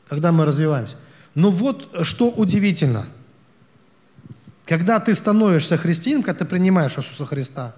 [0.09, 0.95] когда мы развиваемся.
[1.35, 3.05] Но вот что удивительно.
[4.65, 7.75] Когда ты становишься христианином, когда ты принимаешь Иисуса Христа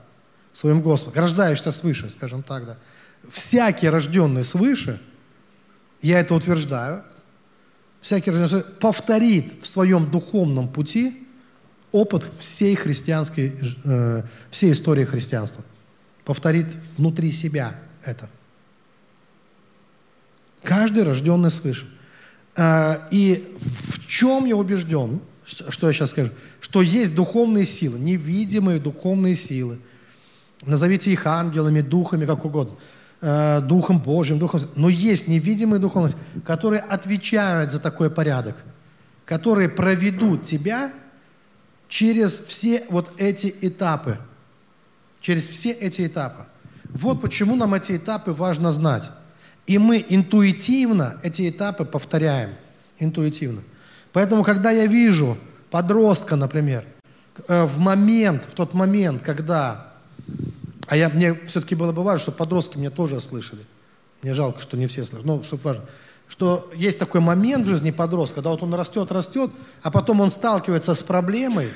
[0.51, 2.77] своим Господом, рождаешься свыше, скажем так, да,
[3.29, 4.99] всякий рожденный свыше,
[6.01, 7.03] я это утверждаю,
[8.03, 11.25] всякий рожденный повторит в своем духовном пути
[11.93, 13.53] опыт всей христианской,
[13.85, 15.63] э, всей истории христианства.
[16.25, 18.29] Повторит внутри себя это.
[20.63, 21.87] Каждый рожденный свыше.
[22.57, 28.79] Э, и в чем я убежден, что я сейчас скажу, что есть духовные силы, невидимые
[28.81, 29.79] духовные силы.
[30.65, 32.75] Назовите их ангелами, духами, как угодно.
[33.25, 34.59] Э, духом Божьим, Духом...
[34.75, 38.57] Но есть невидимые духовности, которые отвечают за такой порядок,
[39.23, 40.91] которые проведут тебя
[41.87, 44.17] через все вот эти этапы.
[45.21, 46.43] Через все эти этапы.
[46.89, 49.09] Вот почему нам эти этапы важно знать.
[49.67, 52.49] И мы интуитивно эти этапы повторяем.
[52.99, 53.61] Интуитивно.
[54.11, 55.37] Поэтому, когда я вижу
[55.71, 56.83] подростка, например,
[57.47, 59.92] э, в момент, в тот момент, когда,
[60.93, 63.63] а я, мне все-таки было бы важно, чтобы подростки меня тоже слышали.
[64.21, 65.85] Мне жалко, что не все слышат, но чтобы важно
[66.27, 69.49] что есть такой момент в жизни подростка, когда вот он растет, растет,
[69.81, 71.69] а потом он сталкивается с проблемой,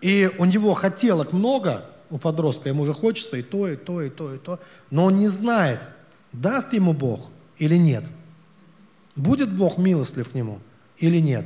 [0.00, 4.08] и у него хотелок много, у подростка, ему уже хочется и то, и то, и
[4.08, 4.58] то, и то,
[4.90, 5.80] но он не знает,
[6.32, 8.04] даст ему Бог или нет.
[9.14, 10.60] Будет Бог милостлив к нему
[10.96, 11.44] или нет.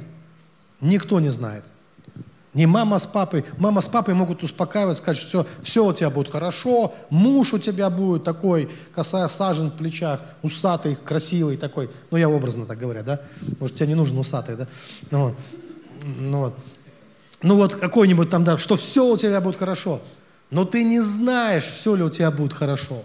[0.81, 1.65] Никто не знает.
[2.53, 3.45] Не мама с папой.
[3.59, 7.59] Мама с папой могут успокаивать, сказать, что все, все у тебя будет хорошо, муж у
[7.59, 11.91] тебя будет такой, косая сажен в плечах, усатый, красивый такой.
[12.11, 13.21] Ну, я образно так говоря, да?
[13.61, 14.67] Может, тебе не нужен усатый, да?
[15.13, 15.35] Ну,
[16.19, 16.59] ну, вот.
[17.43, 20.01] ну вот какой-нибудь там, да, что все у тебя будет хорошо.
[20.51, 23.05] Но ты не знаешь, все ли у тебя будет хорошо.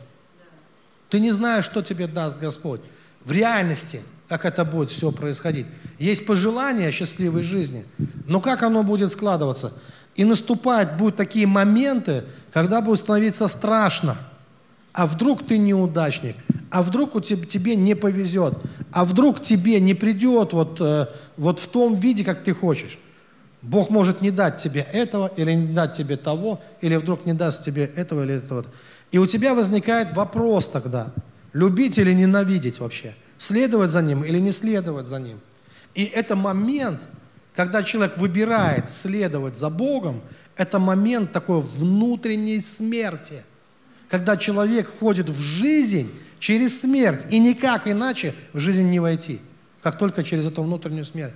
[1.09, 2.81] Ты не знаешь, что тебе даст Господь.
[3.23, 5.67] В реальности– как это будет все происходить.
[5.99, 7.85] Есть пожелания счастливой жизни,
[8.27, 9.73] но как оно будет складываться?
[10.15, 14.17] И наступать будут такие моменты, когда будет становиться страшно.
[14.93, 16.37] А вдруг ты неудачник?
[16.71, 18.57] А вдруг у тебя, тебе не повезет?
[18.91, 22.97] А вдруг тебе не придет вот, э, вот в том виде, как ты хочешь?
[23.61, 27.65] Бог может не дать тебе этого, или не дать тебе того, или вдруг не даст
[27.65, 28.65] тебе этого или этого.
[29.11, 31.13] И у тебя возникает вопрос тогда,
[31.51, 35.39] любить или ненавидеть вообще– следовать за Ним или не следовать за Ним.
[35.93, 37.01] И это момент,
[37.55, 40.21] когда человек выбирает следовать за Богом,
[40.57, 43.43] это момент такой внутренней смерти.
[44.09, 49.39] Когда человек входит в жизнь через смерть, и никак иначе в жизнь не войти,
[49.81, 51.33] как только через эту внутреннюю смерть.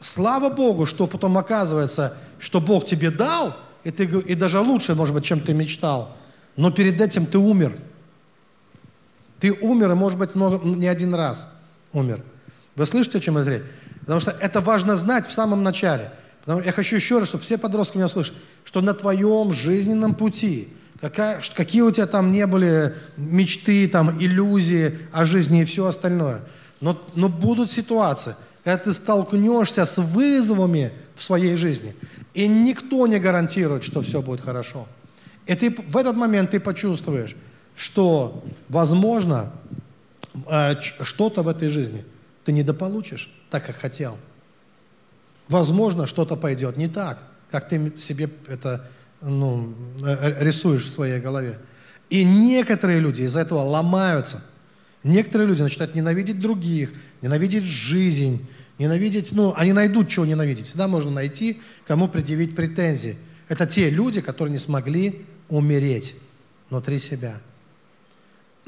[0.00, 5.14] Слава Богу, что потом оказывается, что Бог тебе дал, и, ты, и даже лучше, может
[5.14, 6.16] быть, чем ты мечтал,
[6.56, 7.76] но перед этим ты умер.
[9.40, 11.48] Ты умер, и, может быть, много, не один раз
[11.92, 12.22] умер.
[12.76, 13.64] Вы слышите, о чем я говорю?
[14.00, 16.10] Потому что это важно знать в самом начале.
[16.40, 20.68] Потому, я хочу еще раз, чтобы все подростки меня услышали, что на твоем жизненном пути,
[21.00, 26.40] какая, какие у тебя там не были мечты, там, иллюзии о жизни и все остальное,
[26.80, 31.94] но, но будут ситуации, когда ты столкнешься с вызовами в своей жизни,
[32.32, 34.86] и никто не гарантирует, что все будет хорошо.
[35.46, 37.36] И ты в этот момент ты почувствуешь,
[37.78, 39.52] что, возможно,
[40.48, 42.04] э, что-то в этой жизни
[42.44, 44.18] ты недополучишь так, как хотел.
[45.48, 48.90] Возможно, что-то пойдет не так, как ты себе это
[49.22, 49.72] ну,
[50.04, 51.60] э, рисуешь в своей голове.
[52.10, 54.42] И некоторые люди из-за этого ломаются.
[55.04, 58.44] Некоторые люди начинают ненавидеть других, ненавидеть жизнь,
[58.78, 60.66] ненавидеть, ну, они найдут, чего ненавидеть.
[60.66, 63.16] Всегда можно найти, кому предъявить претензии.
[63.48, 66.16] Это те люди, которые не смогли умереть
[66.70, 67.40] внутри себя.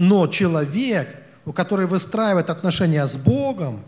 [0.01, 3.85] Но человек, у которого выстраивает отношения с Богом,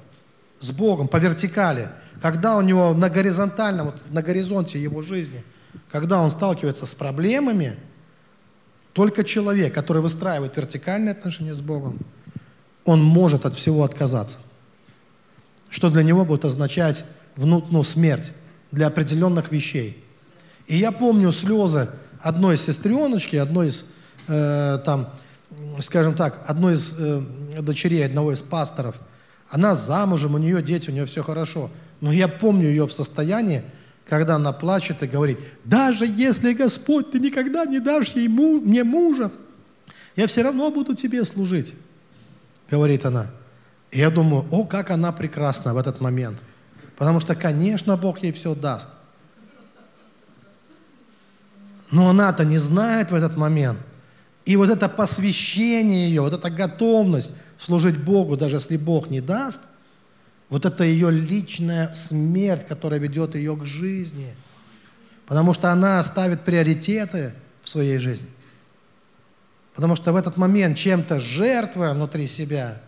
[0.61, 1.89] с Богом по вертикали,
[2.21, 5.43] когда у него на горизонтальном, вот на горизонте его жизни,
[5.91, 7.79] когда он сталкивается с проблемами,
[8.93, 11.99] только человек, который выстраивает вертикальные отношения с Богом,
[12.85, 14.37] он может от всего отказаться.
[15.71, 17.07] Что для него будет означать
[17.39, 18.33] ну, ну, смерть
[18.71, 20.05] для определенных вещей.
[20.67, 21.89] И я помню слезы
[22.21, 23.87] одной сестреночки, одной из
[24.29, 25.09] э, там
[25.81, 27.23] скажем так, одной из э,
[27.61, 28.97] дочерей одного из пасторов,
[29.49, 31.71] она замужем, у нее дети, у нее все хорошо.
[32.01, 33.63] Но я помню ее в состоянии,
[34.09, 38.83] когда она плачет и говорит, даже если, Господь, ты никогда не дашь ей му, мне
[38.83, 39.31] мужа,
[40.17, 41.75] я все равно буду тебе служить,
[42.71, 43.31] говорит она.
[43.91, 46.39] И я думаю, о, как она прекрасна в этот момент.
[46.97, 48.91] Потому что, конечно, Бог ей все даст.
[51.91, 53.79] Но она-то не знает в этот момент–
[54.45, 59.61] и вот это посвящение ее, вот эта готовность служить Богу, даже если Бог не даст,
[60.49, 64.35] вот это ее личная смерть, которая ведет ее к жизни.
[65.27, 68.29] Потому что она ставит приоритеты в своей жизни.
[69.75, 72.83] Потому что в этот момент чем-то жертвуя внутри себя,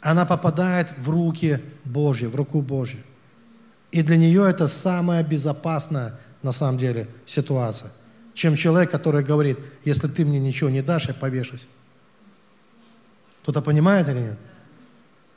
[0.00, 3.00] она попадает в руки Божьи, в руку Божью.
[3.92, 7.92] И для нее это самая безопасная на самом деле ситуация
[8.34, 11.66] чем человек, который говорит, если ты мне ничего не дашь, я повешусь.
[13.42, 14.38] Кто-то понимает или нет?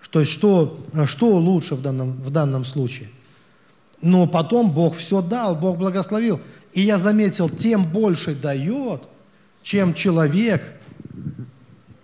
[0.10, 3.10] То есть что, что лучше в данном, в данном случае?
[4.00, 6.40] Но потом Бог все дал, Бог благословил.
[6.74, 9.04] И я заметил, тем больше дает,
[9.64, 10.62] чем человек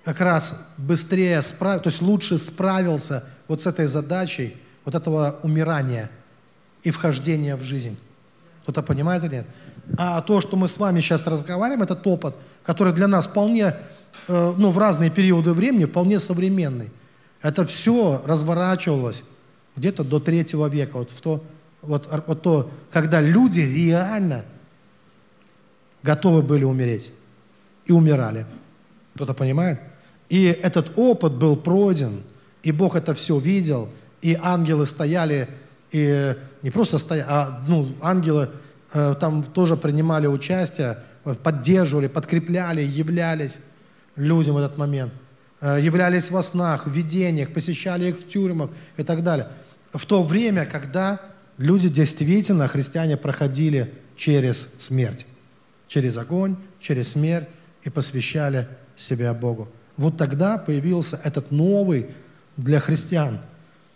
[0.03, 6.09] как раз быстрее справился, то есть лучше справился вот с этой задачей, вот этого умирания
[6.81, 7.97] и вхождения в жизнь.
[8.63, 9.47] Кто-то понимает или нет?
[9.97, 13.75] А то, что мы с вами сейчас разговариваем, этот опыт, который для нас вполне,
[14.27, 16.91] э, ну, в разные периоды времени, вполне современный.
[17.41, 19.23] Это все разворачивалось
[19.75, 21.43] где-то до третьего века, вот, в то,
[21.81, 24.43] вот, вот то, когда люди реально
[26.03, 27.11] готовы были умереть
[27.85, 28.45] и умирали.
[29.15, 29.79] Кто-то понимает?
[30.29, 32.23] И этот опыт был пройден,
[32.63, 33.89] и Бог это все видел,
[34.21, 35.49] и ангелы стояли,
[35.91, 38.49] и не просто стояли, а ну, ангелы
[38.91, 43.59] Э, там тоже принимали участие, э, поддерживали, подкрепляли, являлись
[44.15, 45.13] людям в этот момент.
[45.61, 49.47] Э, являлись во снах, в видениях, посещали их в тюрьмах и так далее.
[49.93, 51.19] В то время, когда
[51.57, 55.25] люди действительно, христиане, проходили через смерть.
[55.87, 57.47] Через огонь, через смерть
[57.83, 59.67] и посвящали себя Богу.
[59.97, 62.07] Вот тогда появился этот новый
[62.57, 63.39] для христиан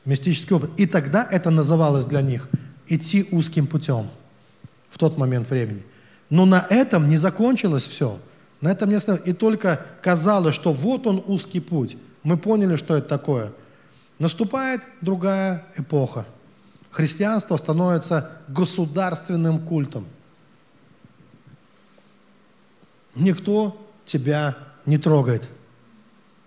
[0.05, 0.71] мистический опыт.
[0.77, 2.49] И тогда это называлось для них
[2.87, 4.09] идти узким путем–
[4.93, 5.83] в тот момент времени.
[6.29, 8.19] Но на этом не закончилось все.
[8.61, 9.27] На этом не остановилось.
[9.27, 11.97] И только казалось, что вот он узкий путь.
[12.21, 13.51] Мы поняли, что это такое.
[14.19, 16.27] Наступает другая эпоха.
[16.91, 20.05] Христианство становится государственным культом.
[23.15, 23.75] Никто
[24.05, 25.49] тебя не трогает.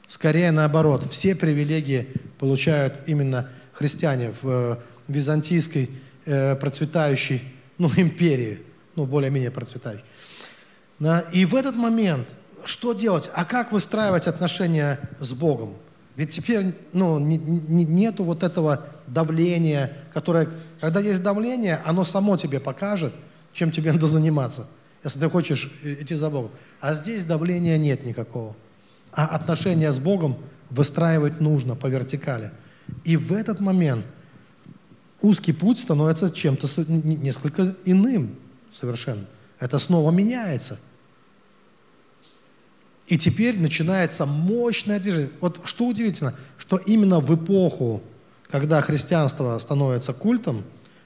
[0.09, 4.77] Скорее наоборот, все привилегии получают именно христиане в э,
[5.09, 5.91] византийской
[6.25, 7.43] э, процветающей
[7.79, 8.63] ну, империи,
[8.95, 10.05] ну, более-менее процветающей.
[11.33, 12.27] И в этот момент
[12.65, 13.31] что делать?
[13.35, 15.75] А как выстраивать отношения с Богом?
[16.17, 20.49] Ведь теперь ну, не, не, нету вот этого давления, которое,
[20.81, 23.13] когда есть давление, оно само тебе покажет,
[23.53, 24.67] чем тебе надо заниматься,
[25.05, 26.51] если ты хочешь идти за Богом.
[26.81, 28.57] А здесь давления нет никакого.
[29.17, 30.37] А отношения с Богом
[30.69, 32.53] выстраивать нужно по вертикали.
[33.03, 34.05] И в этот момент
[35.23, 38.37] узкий путь становится чем-то несколько иным
[38.71, 39.25] совершенно.
[39.59, 40.79] Это снова меняется.
[43.07, 45.31] И теперь начинается мощное движение.
[45.41, 48.03] Вот что удивительно, что именно в эпоху,
[48.49, 50.63] когда христианство становится культом,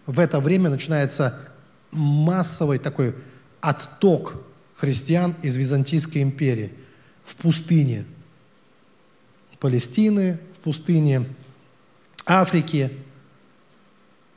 [0.06, 1.38] в это время начинается
[1.92, 3.14] массовый такой
[3.60, 4.42] отток
[4.74, 6.72] христиан из Византийской империи
[7.30, 8.04] в пустыне
[9.58, 11.26] Палестины, в пустыне
[12.24, 12.90] Африки.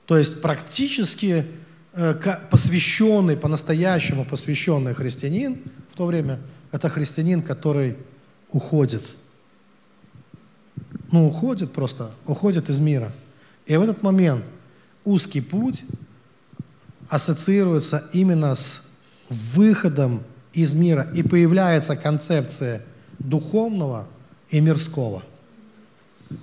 [0.05, 1.45] То есть практически
[1.93, 6.39] э, посвященный, по-настоящему посвященный христианин в то время–
[6.73, 7.95] это христианин, который
[8.49, 9.03] уходит.
[11.11, 13.11] Ну, уходит просто, уходит из мира.
[13.67, 14.43] И в этот момент
[15.05, 15.83] узкий путь
[17.07, 18.81] ассоциируется именно с
[19.29, 20.23] выходом
[20.53, 21.09] из мира.
[21.15, 22.83] И появляется концепция
[23.19, 24.07] духовного
[24.49, 25.23] и мирского.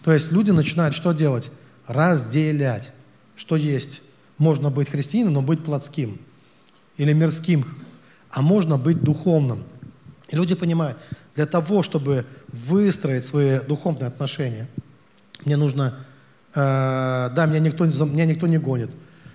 [0.03, 1.51] То есть люди начинают что делать?
[1.87, 2.93] Разделять.
[3.37, 4.03] Что есть?
[4.39, 6.21] Можно быть христианином, но быть плотским.
[6.97, 7.65] Или мирским.
[8.31, 9.65] А можно быть духовным.
[10.29, 10.99] И люди понимают,
[11.35, 14.69] для того, чтобы выстроить свои духовные отношения,
[15.45, 16.07] мне нужно,
[16.55, 18.91] э, да, меня никто, меня никто не гонит,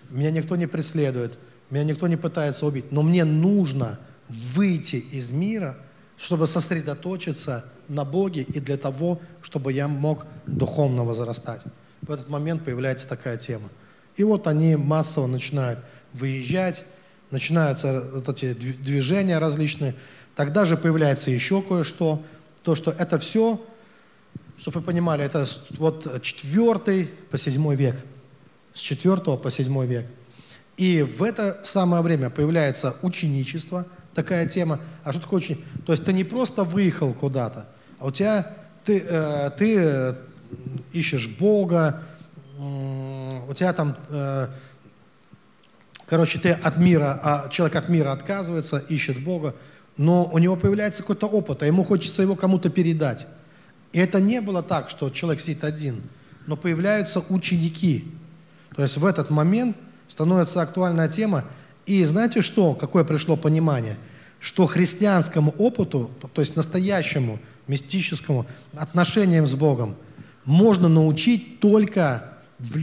[0.09, 1.38] меня никто не преследует,
[1.69, 5.78] меня никто не пытается убить, но мне нужно выйти из мира,
[6.17, 11.61] чтобы сосредоточиться на Боге и для того, чтобы я мог духовно возрастать.
[12.01, 13.69] В этот момент появляется такая тема.
[14.15, 15.80] И вот они массово начинают
[16.13, 16.86] выезжать,
[17.32, 19.95] начинаются вот эти движения различные,
[20.36, 22.21] Тогда же появляется еще кое-что,
[22.61, 23.65] то, что это все,
[24.57, 25.45] чтобы вы понимали, это
[25.78, 28.03] вот четвертый по седьмой век,
[28.73, 30.07] с четвертого по седьмой век.
[30.76, 34.80] И в это самое время появляется ученичество, такая тема.
[35.03, 35.86] А что такое ученичество?
[35.86, 37.68] То есть ты не просто выехал куда-то,
[37.99, 38.53] а у тебя,
[38.84, 40.16] ты, э, ты
[40.93, 42.01] ищешь Бога,
[42.57, 44.47] э, у тебя там, э,
[46.07, 49.53] короче, ты от мира, а человек от мира отказывается, ищет Бога
[49.97, 53.28] но у него появляется какой-то опыт, а ему хочется его кому-то передать.
[53.93, 56.03] И это не было так, что человек сидит один,
[56.47, 58.11] но появляются ученики.
[58.76, 59.78] То есть в этот момент
[60.09, 61.45] становится актуальная тема.
[61.86, 63.97] И знаете что, какое пришло понимание?
[64.39, 69.95] Что христианскому опыту, то есть настоящему мистическому отношениям с Богом,
[70.45, 72.77] можно научить только в,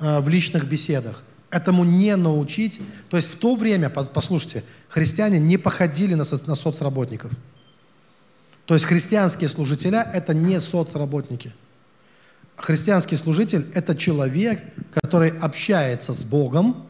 [0.00, 2.80] э, в личных беседах этому не научить.
[3.08, 7.32] То есть в то время, послушайте, христиане не походили на, со, на соцработников.
[8.66, 11.52] То есть христианские служителя– это не соцработники.
[12.56, 14.62] Христианский служитель– это человек,
[14.92, 16.87] который общается с Богом,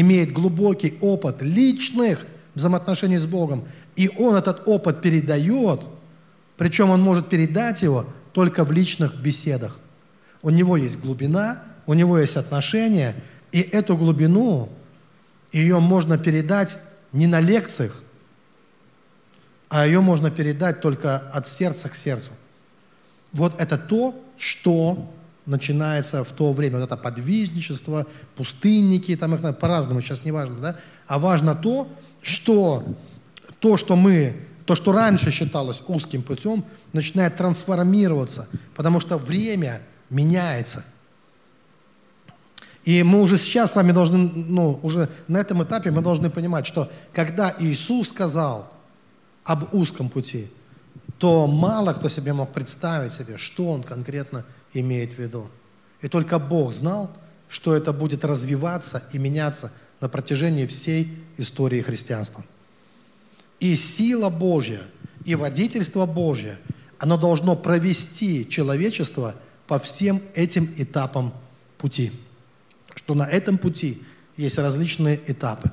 [0.00, 3.64] имеет глубокий опыт личных взаимоотношений с Богом,
[3.96, 5.80] и он этот опыт передает,
[6.56, 9.78] причем он может передать его только в личных беседах.
[10.42, 13.14] У него есть глубина, у него есть отношения–
[13.52, 14.68] и эту глубину,
[15.52, 16.78] ее можно передать
[17.12, 18.02] не на лекциях,
[19.68, 22.32] а ее можно передать только от сердца к сердцу.
[23.32, 25.12] Вот это то, что
[25.48, 26.78] начинается в то время.
[26.78, 30.76] Вот это подвижничество, пустынники, там их по-разному, сейчас не важно, да?
[31.06, 31.88] А важно то,
[32.22, 32.84] что
[33.58, 34.36] то, что мы,
[34.66, 40.84] то, что раньше считалось узким путем, начинает трансформироваться, потому что время меняется–
[42.88, 46.64] и мы уже сейчас с вами должны, ну, уже на этом этапе мы должны понимать,
[46.64, 48.72] что когда Иисус сказал
[49.44, 50.48] об узком пути,
[51.18, 55.48] то мало кто себе мог представить себе, что он конкретно имеет в виду.
[56.00, 57.10] И только Бог знал,
[57.48, 62.44] что это будет развиваться и меняться на протяжении всей истории христианства.
[63.60, 64.82] И сила Божья,
[65.24, 66.58] и водительство Божье,
[66.98, 69.34] оно должно провести человечество
[69.66, 71.32] по всем этим этапам
[71.78, 72.12] пути
[72.98, 74.02] что на этом пути
[74.36, 75.70] есть различные этапы.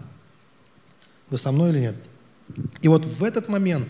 [1.29, 1.95] Вы со мной или нет?
[2.81, 3.87] И вот в этот момент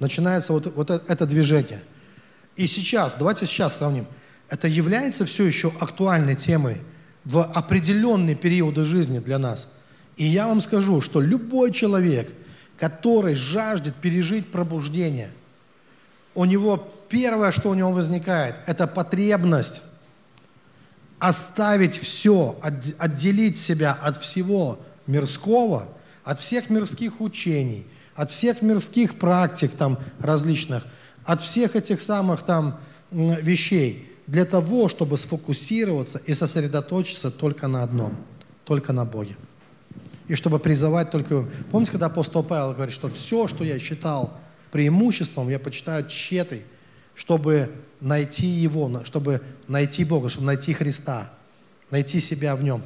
[0.00, 1.82] начинается вот, вот это движение.
[2.56, 4.06] И сейчас, давайте сейчас сравним.
[4.48, 6.78] Это является все еще актуальной темой
[7.24, 9.68] в определенные периоды жизни для нас.
[10.16, 12.32] И я вам скажу, что любой человек,
[12.78, 15.30] который жаждет пережить пробуждение,
[16.34, 16.76] у него
[17.08, 19.82] первое, что у него возникает, это потребность
[21.18, 22.58] оставить все,
[22.98, 25.88] отделить себя от всего мирского,
[26.24, 30.86] от всех мирских учений, от всех мирских практик там различных,
[31.24, 32.78] от всех этих самых там
[33.10, 38.14] вещей для того, чтобы сфокусироваться и сосредоточиться только на одном,
[38.64, 39.36] только на Боге.
[40.28, 41.48] И чтобы призывать только Его.
[41.70, 44.38] Помните, когда апостол Павел говорит, что все, что я считал
[44.70, 46.64] преимуществом, я почитаю тщетой,
[47.14, 47.72] чтобы
[48.02, 51.30] найти Его, чтобы найти Бога, чтобы найти Христа,
[51.90, 52.82] найти себя в Нем.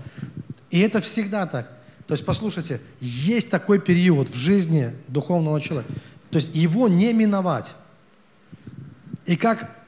[0.71, 1.77] И это всегда так.
[2.07, 5.93] То есть, послушайте, есть такой период в жизни духовного человека.
[6.31, 7.75] То есть его не миновать.
[9.27, 9.82] И как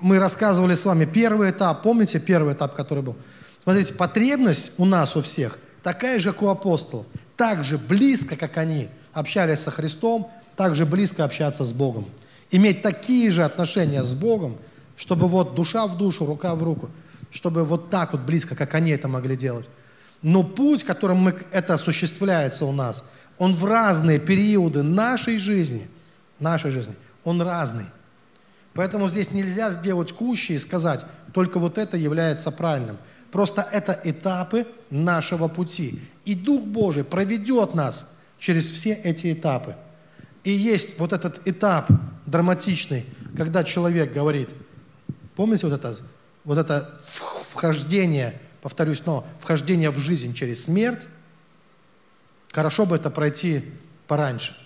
[0.00, 3.16] мы рассказывали с вами, первый этап, помните первый этап, который был?
[3.62, 7.06] Смотрите, потребность у нас, у всех, такая же, как у апостолов.
[7.36, 12.06] Так же близко, как они общались со Христом, так же близко общаться с Богом.
[12.50, 14.58] Иметь такие же отношения с Богом,
[14.96, 16.90] чтобы вот душа в душу, рука в руку,
[17.30, 19.68] чтобы вот так вот близко, как они это могли делать.
[20.22, 23.04] Но путь, которым мы, это осуществляется у нас,
[23.38, 25.88] он в разные периоды нашей жизни,
[26.38, 26.94] нашей жизни,
[27.24, 27.86] он разный.
[28.80, 31.04] Поэтому здесь нельзя сделать кущи и сказать,
[31.34, 32.96] только вот это является правильным.
[33.30, 36.00] Просто это этапы нашего пути.
[36.24, 38.06] И Дух Божий проведет нас
[38.38, 39.76] через все эти этапы.
[40.44, 41.90] И есть вот этот этап
[42.24, 43.04] драматичный,
[43.36, 44.48] когда человек говорит,
[45.36, 45.94] помните вот это,
[46.44, 51.06] вот это вхождение, повторюсь снова, вхождение в жизнь через смерть,
[52.50, 53.62] хорошо бы это пройти
[54.06, 54.56] пораньше,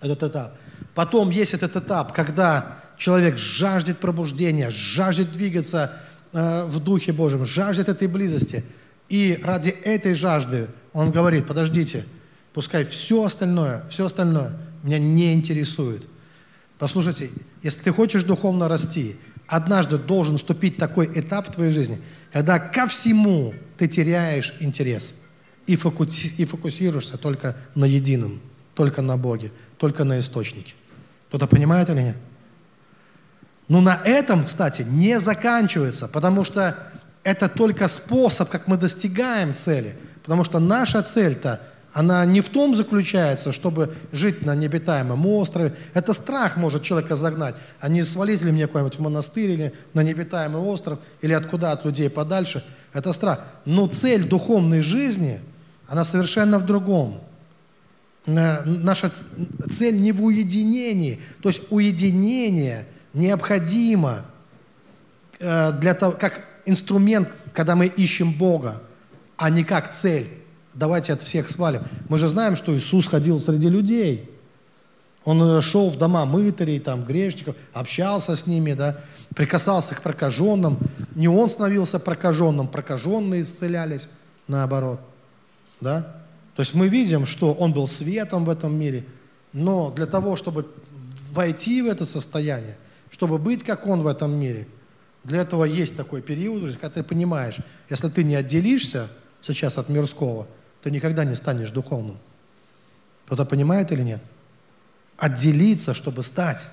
[0.00, 0.58] этот этап.
[0.96, 5.92] Потом есть этот этап, когда человек жаждет пробуждения, жаждет двигаться
[6.32, 8.64] э, в Духе Божьем, жаждет этой близости.
[9.08, 12.04] И ради этой жажды он говорит, подождите,
[12.52, 16.04] пускай все остальное, все остальное меня не интересует.
[16.78, 17.30] Послушайте,
[17.62, 19.16] если ты хочешь духовно расти,
[19.46, 22.00] однажды должен вступить такой этап в твоей жизни,
[22.32, 25.14] когда ко всему ты теряешь интерес
[25.66, 28.40] и, фокуси, и фокусируешься только на едином,
[28.74, 30.74] только на Боге, только на источнике.
[31.28, 32.16] Кто-то понимает или нет?
[33.68, 36.76] Но на этом, кстати, не заканчивается, потому что
[37.22, 39.96] это только способ, как мы достигаем цели.
[40.22, 41.60] Потому что наша цель-то,
[41.92, 45.74] она не в том заключается, чтобы жить на необитаемом острове.
[45.94, 47.54] Это страх может человека загнать.
[47.80, 51.84] А не свалить ли мне куда-нибудь в монастырь или на необитаемый остров, или откуда от
[51.84, 52.64] людей подальше.
[52.92, 53.40] Это страх.
[53.64, 55.40] Но цель духовной жизни,
[55.86, 57.20] она совершенно в другом.
[58.26, 59.10] Э, наша
[59.70, 61.20] цель не в уединении.
[61.42, 64.24] То есть уединение– необходимо
[65.38, 68.82] э, для того, как инструмент, когда мы ищем Бога,
[69.36, 70.28] а не как цель.
[70.74, 71.82] Давайте от всех свалим.
[72.08, 74.30] Мы же знаем, что Иисус ходил среди людей.
[75.24, 78.98] Он э, шел в дома мытарей, там, грешников, общался с ними, да,
[79.34, 80.78] прикасался к прокаженным.
[81.14, 84.08] Не он становился прокаженным, прокаженные исцелялись,
[84.48, 85.00] наоборот.
[85.80, 86.24] Да?
[86.56, 89.04] То есть мы видим, что он был светом в этом мире,
[89.52, 90.66] но для того, чтобы
[91.32, 92.76] войти в это состояние,
[93.14, 94.66] чтобы быть как Он в этом мире.
[95.22, 97.58] Для этого есть такой период, когда ты понимаешь,
[97.88, 99.08] если ты не отделишься
[99.40, 100.48] сейчас от мирского,
[100.82, 102.18] ты никогда не станешь духовным.
[103.26, 104.20] Кто-то понимает или нет?
[105.16, 106.64] Отделиться, чтобы стать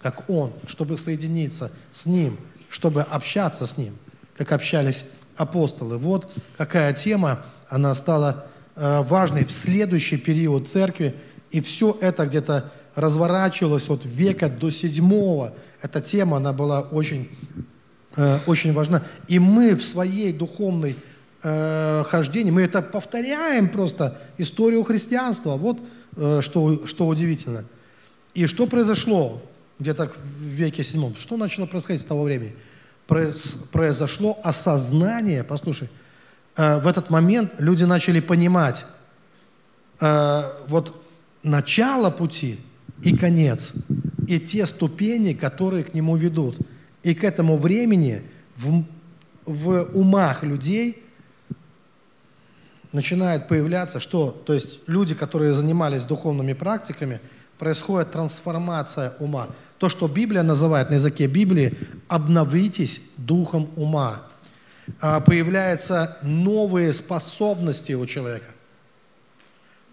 [0.00, 2.38] как Он, чтобы соединиться с Ним,
[2.68, 3.98] чтобы общаться с Ним,
[4.36, 5.98] как общались апостолы.
[5.98, 8.46] Вот какая тема, она стала
[8.76, 11.16] э, важной в следующий период церкви,
[11.50, 17.28] и все это где-то разворачивалось от века до седьмого, эта тема, она была очень,
[18.16, 19.04] э, очень важна.
[19.28, 20.96] И мы в своей духовной
[21.44, 25.56] э, хождении, мы это повторяем просто, историю христианства.
[25.56, 25.78] Вот
[26.16, 27.64] э, что, что удивительно.
[28.34, 29.40] И что произошло
[29.78, 31.14] где-то в веке седьмом?
[31.14, 32.54] Что начало происходить с того времени?
[33.06, 35.88] Произошло осознание, послушай,
[36.56, 38.84] в этот момент люди начали понимать
[39.98, 40.94] вот
[41.42, 42.60] начало пути
[43.02, 43.72] и конец
[44.28, 46.58] и те ступени, которые к нему ведут.
[47.02, 48.22] И к этому времени
[48.54, 48.84] в,
[49.46, 51.02] в умах людей
[52.92, 54.30] начинает появляться что?
[54.30, 57.20] То есть люди, которые занимались духовными практиками,
[57.58, 59.48] происходит трансформация ума.
[59.78, 61.78] То, что Библия называет на языке Библии
[62.08, 64.22] «обновитесь духом ума».
[65.00, 68.46] А появляются новые способности у человека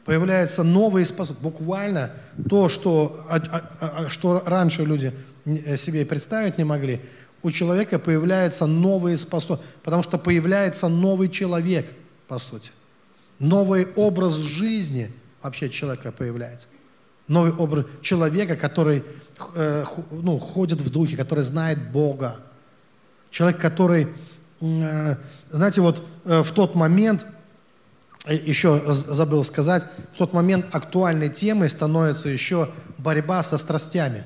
[0.06, 1.44] появляются новые способности.
[1.44, 2.12] Буквально
[2.48, 5.12] то, что, а, а, а, что раньше люди
[5.46, 7.02] э, себе представить не могли,
[7.42, 11.92] у человека появляются новые способности, потому что появляется новый человек,
[12.28, 12.72] по сути.
[13.40, 16.68] Новый образ жизни вообще человека появляется.
[17.28, 19.04] Новый образ человека, который
[19.56, 22.38] э, ну, ходит в духе, который знает Бога.
[23.32, 24.08] Человек, который,
[24.62, 25.16] э,
[25.52, 27.26] знаете, вот в тот момент,
[28.34, 34.24] еще забыл сказать, в тот момент актуальной темой становится еще борьба со страстями.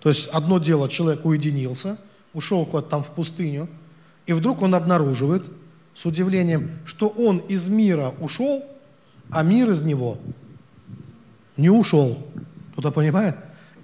[0.00, 1.98] То есть одно дело, человек уединился,
[2.34, 3.68] ушел куда-то там в пустыню,
[4.26, 5.44] и вдруг он обнаруживает
[5.94, 8.64] с удивлением, что он из мира ушел,
[9.30, 10.18] а мир из него
[11.56, 12.26] не ушел.
[12.72, 13.36] Кто-то понимает?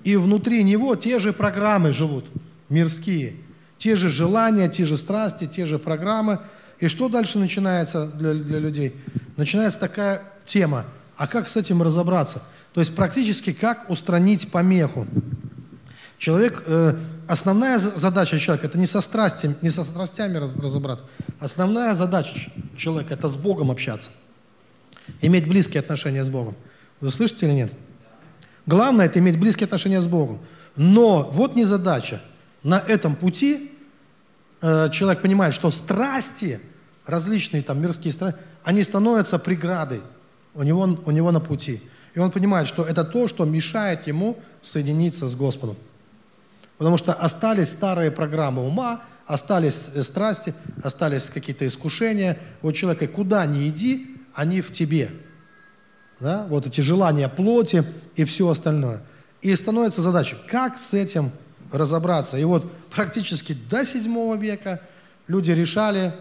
[0.04, 2.26] И внутри него те же программы живут,
[2.68, 3.36] мирские.
[3.78, 6.40] Те же желания, те же страсти, те же программы.
[6.78, 8.94] И что дальше начинается для, для людей?
[9.36, 10.86] Начинается такая тема.
[11.16, 12.42] А как с этим разобраться?
[12.72, 15.06] То есть практически как устранить помеху.
[16.18, 21.04] Человек, э, основная задача человека, это не со, страстями, не со страстями раз, разобраться.
[21.38, 24.10] Основная задача человека, это с Богом общаться.
[25.20, 26.56] Иметь близкие отношения с Богом.
[27.00, 27.72] Вы слышите или нет?
[28.66, 30.40] Главное, это иметь близкие отношения с Богом.
[30.76, 32.20] Но вот не задача.
[32.62, 33.72] На этом пути
[34.62, 36.60] э, человек понимает, что страсти,
[37.06, 40.02] различные там мирские страсти, они становятся преградой
[40.54, 41.82] у него, у него на пути.
[42.14, 45.76] И он понимает, что это то, что мешает ему соединиться с Господом.
[46.78, 52.38] Потому что остались старые программы ума, остались э, страсти, остались какие-то искушения.
[52.62, 55.10] Вот человека куда ни иди, они в тебе.
[56.20, 56.46] Да?
[56.48, 57.84] Вот эти желания плоти
[58.16, 59.02] и все остальное.
[59.42, 61.32] И становится задача, как с этим
[61.70, 62.38] разобраться.
[62.38, 64.80] И вот практически до 7 века
[65.26, 66.14] люди решали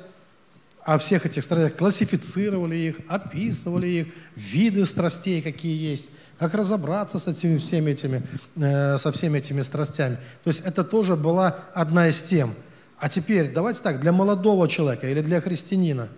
[0.85, 7.27] о всех этих страстях, классифицировали их, описывали их, виды страстей, какие есть, как разобраться с
[7.27, 8.21] этими, всеми этими,
[8.55, 10.17] э, со всеми этими страстями.
[10.43, 12.53] То есть это тоже была одна из тем.
[12.97, 16.09] А теперь давайте так, для молодого человека или для христианина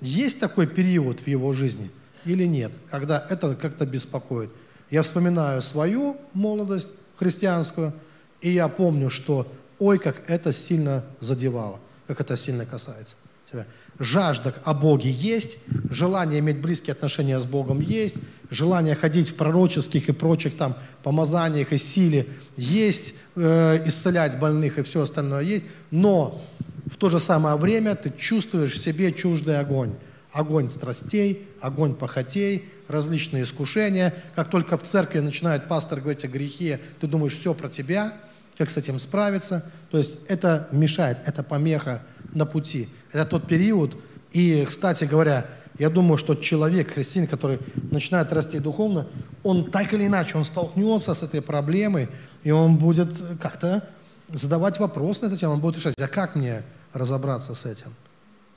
[0.00, 1.90] есть такой период в его жизни
[2.24, 4.50] или нет, когда это как-то беспокоит.
[4.90, 7.94] Я вспоминаю свою молодость христианскую,
[8.40, 13.14] и я помню, что ой, как это сильно задевало, как это сильно касается
[13.50, 13.66] тебя
[14.00, 15.58] жажда о Боге есть,
[15.90, 18.16] желание иметь близкие отношения с Богом есть,
[18.50, 22.26] желание ходить в пророческих и прочих там помазаниях и силе
[22.56, 26.42] есть, э, исцелять больных и все остальное есть, но
[26.86, 29.94] в то же самое время ты чувствуешь в себе чуждый огонь.
[30.32, 34.14] Огонь страстей, огонь похотей, различные искушения.
[34.34, 38.14] Как только в церкви начинает пастор говорить о грехе, ты думаешь, все про тебя,
[38.60, 39.64] как с этим справиться.
[39.90, 42.02] То есть это мешает, это помеха
[42.34, 42.90] на пути.
[43.10, 43.96] Это тот период,
[44.32, 45.46] и, кстати говоря,
[45.78, 47.58] я думаю, что человек, христианин, который
[47.90, 49.06] начинает расти духовно,
[49.42, 52.10] он так или иначе, он столкнется с этой проблемой,
[52.42, 53.08] и он будет
[53.40, 53.88] как-то
[54.28, 57.94] задавать вопрос на эту тему, он будет решать, а как мне разобраться с этим?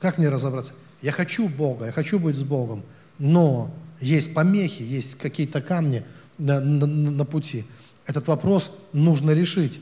[0.02, 0.74] Как мне разобраться?
[1.02, 2.84] Я хочу Бога, я хочу быть с Богом,
[3.20, 6.04] но есть помехи, есть какие-то камни
[6.38, 7.64] на, на, на пути.
[8.06, 9.80] Этот вопрос нужно решить.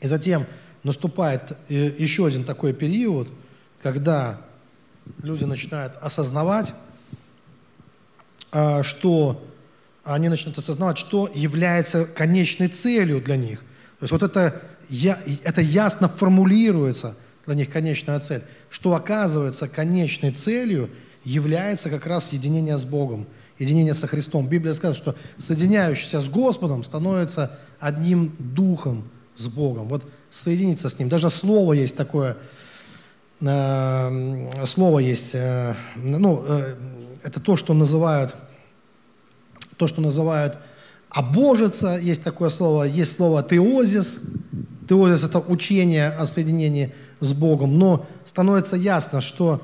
[0.00, 0.46] И затем
[0.82, 3.28] наступает э, еще один такой период,
[3.82, 4.40] когда
[5.22, 6.74] люди начинают осознавать,
[8.52, 9.46] а, что
[10.02, 13.60] они начнут осознавать, что является конечной целью для них.
[13.98, 14.62] То есть вот это,
[15.44, 20.90] это ясно формулируется для них конечная цель, что оказывается конечной целью
[21.24, 23.26] является как раз единение с Богом,
[23.58, 24.48] единение со Христом.
[24.48, 29.88] Библия сказала, что соединяющийся с Господом становится одним духом с Богом.
[29.88, 31.08] Вот соединиться с Ним.
[31.08, 32.36] Даже слово есть такое,
[33.40, 36.74] э, слово есть, э, ну, э,
[37.22, 38.34] это то, что называют,
[39.76, 40.58] то, что называют
[41.08, 44.20] обожиться, есть такое слово, есть слово теозис.
[44.88, 49.60] Теозис– это учение о соединении с Богом, но становится ясно, что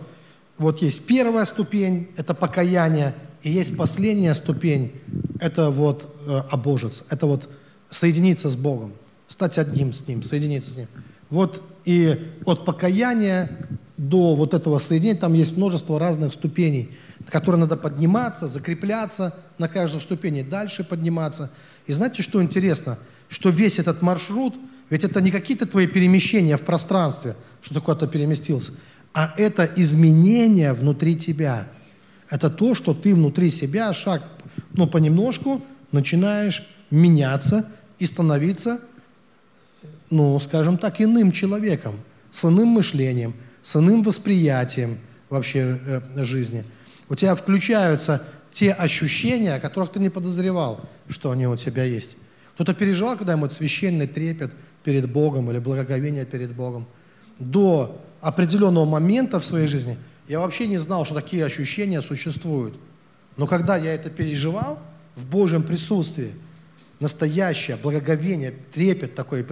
[0.59, 4.93] вот есть первая ступень, это покаяние, и есть последняя ступень,
[5.39, 7.49] это вот э, обожиться, это вот
[7.91, 8.93] соединиться с Богом
[9.29, 10.89] стать одним с Ним, соединиться с Ним.
[11.31, 13.59] Вот и от покаяния
[13.97, 16.91] до вот этого соединения там есть множество разных ступеней,
[17.31, 21.51] которые надо подниматься, закрепляться на каждой ступени, дальше подниматься.
[21.87, 22.99] И знаете, что интересно?
[23.29, 24.55] Что весь этот маршрут,
[24.91, 28.73] ведь это не какие-то твои перемещения в пространстве, что ты куда-то переместился,
[29.15, 31.69] а это изменения внутри тебя.
[32.29, 34.29] Это то, что ты внутри себя шаг,
[34.75, 37.69] ну, понемножку начинаешь меняться
[37.99, 38.81] и становиться
[40.11, 41.95] ну, скажем так, иным человеком,
[42.31, 44.99] с иным мышлением, с иным восприятием
[45.29, 46.65] вообще э, жизни.
[47.09, 52.17] У тебя включаются те ощущения, о которых ты не подозревал, что они у тебя есть.
[52.55, 54.53] Кто-то переживал когда-нибудь священный трепет
[54.83, 56.87] перед Богом или благоговение перед Богом.
[57.39, 62.75] До определенного момента в своей жизни я вообще не знал, что такие ощущения существуют.
[63.37, 64.79] Но когда я это переживал
[65.15, 66.33] в Божьем присутствии–
[67.01, 69.45] настоящее благоговение, трепет такой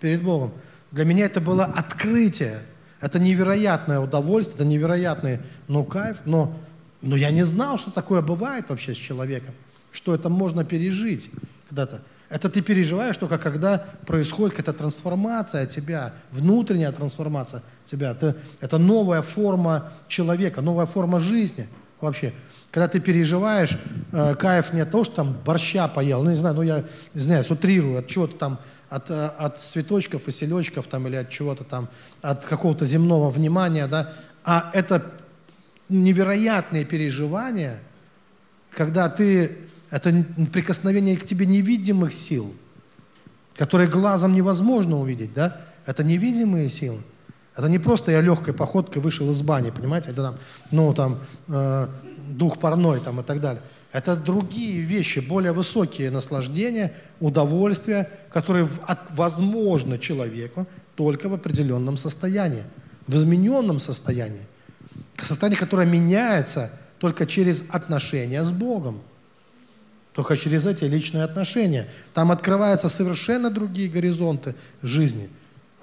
[0.00, 0.52] перед Богом.
[0.92, 2.60] Для меня это было открытие.
[3.00, 6.56] Это невероятное удовольствие, это невероятный ну, кайф, но,
[7.02, 9.54] но я не знал, что такое бывает вообще с человеком,
[9.92, 11.30] что это можно пережить
[11.68, 12.00] когда-то.
[12.30, 18.12] Это ты переживаешь только когда происходит какая-то трансформация тебя, внутренняя трансформация тебя.
[18.12, 21.68] Это, это новая форма человека, новая форма жизни
[22.00, 22.32] вообще.
[22.74, 23.78] Когда ты переживаешь,
[24.10, 27.20] э, кайф не от того, что там борща поел, ну не знаю, ну я не
[27.20, 28.58] знаю, сутрирую от чего-то там,
[28.90, 31.88] от, э, от цветочков и там или от чего-то там,
[32.20, 34.12] от какого-то земного внимания, да,
[34.44, 35.12] а это
[35.88, 37.78] невероятные переживания,
[38.72, 39.56] когда ты
[39.90, 40.12] это
[40.52, 42.56] прикосновение к тебе невидимых сил,
[43.54, 45.60] которые глазом невозможно увидеть, да?
[45.86, 47.02] Это невидимые силы.
[47.56, 50.10] Это не просто я легкой походкой вышел из бани, понимаете?
[50.10, 50.38] Это там,
[50.72, 51.86] ну, там, э,
[52.28, 53.62] дух парной там и так далее.
[53.92, 58.68] Это другие вещи, более высокие наслаждения, удовольствия, которые
[59.10, 60.66] возможны человеку
[60.96, 62.64] только в определенном состоянии,
[63.06, 64.42] в измененном состоянии.
[65.16, 69.00] Состояние, которое меняется только через отношения с Богом.
[70.12, 71.88] Только через эти личные отношения.
[72.14, 75.28] Там открываются совершенно другие горизонты жизни.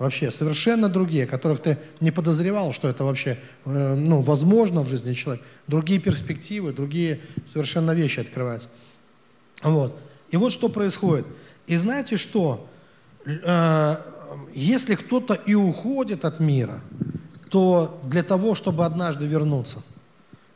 [0.01, 5.13] Вообще, совершенно другие, которых ты не подозревал, что это вообще э, ну, возможно в жизни
[5.13, 5.45] человека.
[5.67, 8.69] Другие перспективы, другие совершенно вещи открываются.
[9.61, 9.95] Вот.
[10.31, 11.27] И вот что происходит.
[11.67, 12.67] И знаете что?
[13.25, 13.97] Э,
[14.53, 16.81] если кто-то и уходит от мира,
[17.49, 19.83] то для того, чтобы однажды вернуться,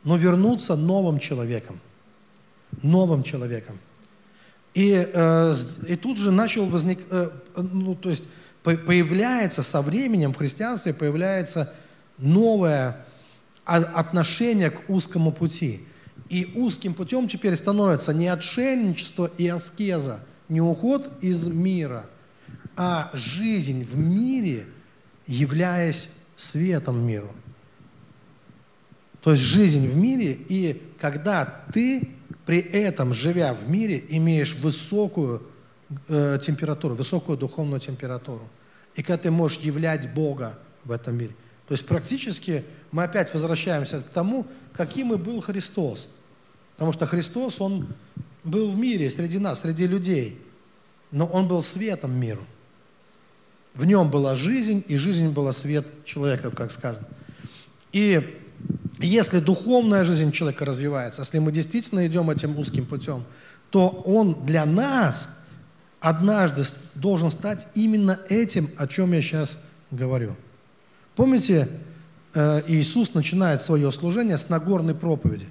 [0.02, 1.80] но вернуться новым человеком
[2.82, 3.78] новым человеком.
[4.74, 5.54] И, э,
[5.88, 8.24] и тут же начал возник, э, ну, то есть
[8.74, 11.72] появляется со временем в христианстве появляется
[12.18, 13.04] новое
[13.64, 15.86] отношение к узкому пути.
[16.28, 22.06] И узким путем теперь становится не отшельничество и аскеза, не уход из мира,
[22.76, 24.66] а жизнь в мире,
[25.26, 27.32] являясь светом миру.
[29.22, 32.10] То есть жизнь в мире, и когда ты
[32.44, 35.42] при этом, живя в мире, имеешь высокую
[36.08, 38.48] э, температуру, высокую духовную температуру.
[38.96, 41.34] И когда ты можешь являть Бога в этом мире.
[41.68, 46.08] То есть практически мы опять возвращаемся к тому, каким и был Христос.
[46.72, 47.88] Потому что Христос, Он
[48.44, 50.40] был в мире, среди нас, среди людей.
[51.10, 52.44] Но Он был светом миру.
[53.74, 57.06] В нем была жизнь, и жизнь была свет человека, как сказано.
[57.92, 58.40] И
[58.98, 63.24] если духовная жизнь человека развивается, если мы действительно идем этим узким путем,
[63.70, 65.28] то он для нас
[66.00, 69.58] однажды должен стать именно этим, о чем я сейчас
[69.90, 70.36] говорю.
[71.14, 71.68] Помните,
[72.34, 75.48] э, Иисус начинает свое служение с Нагорной проповеди.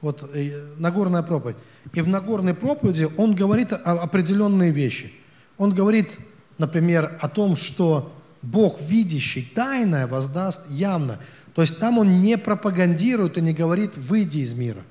[0.00, 1.56] Вот э, Нагорная проповедь.
[1.92, 5.12] И в Нагорной проповеди он говорит определенные вещи.
[5.56, 6.10] Он говорит,
[6.56, 8.12] например, о том, что
[8.42, 11.18] Бог, видящий тайное, воздаст явно.
[11.54, 14.82] То есть там он не пропагандирует и не говорит «выйди из мира».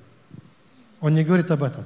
[1.00, 1.84] Он не говорит об этом.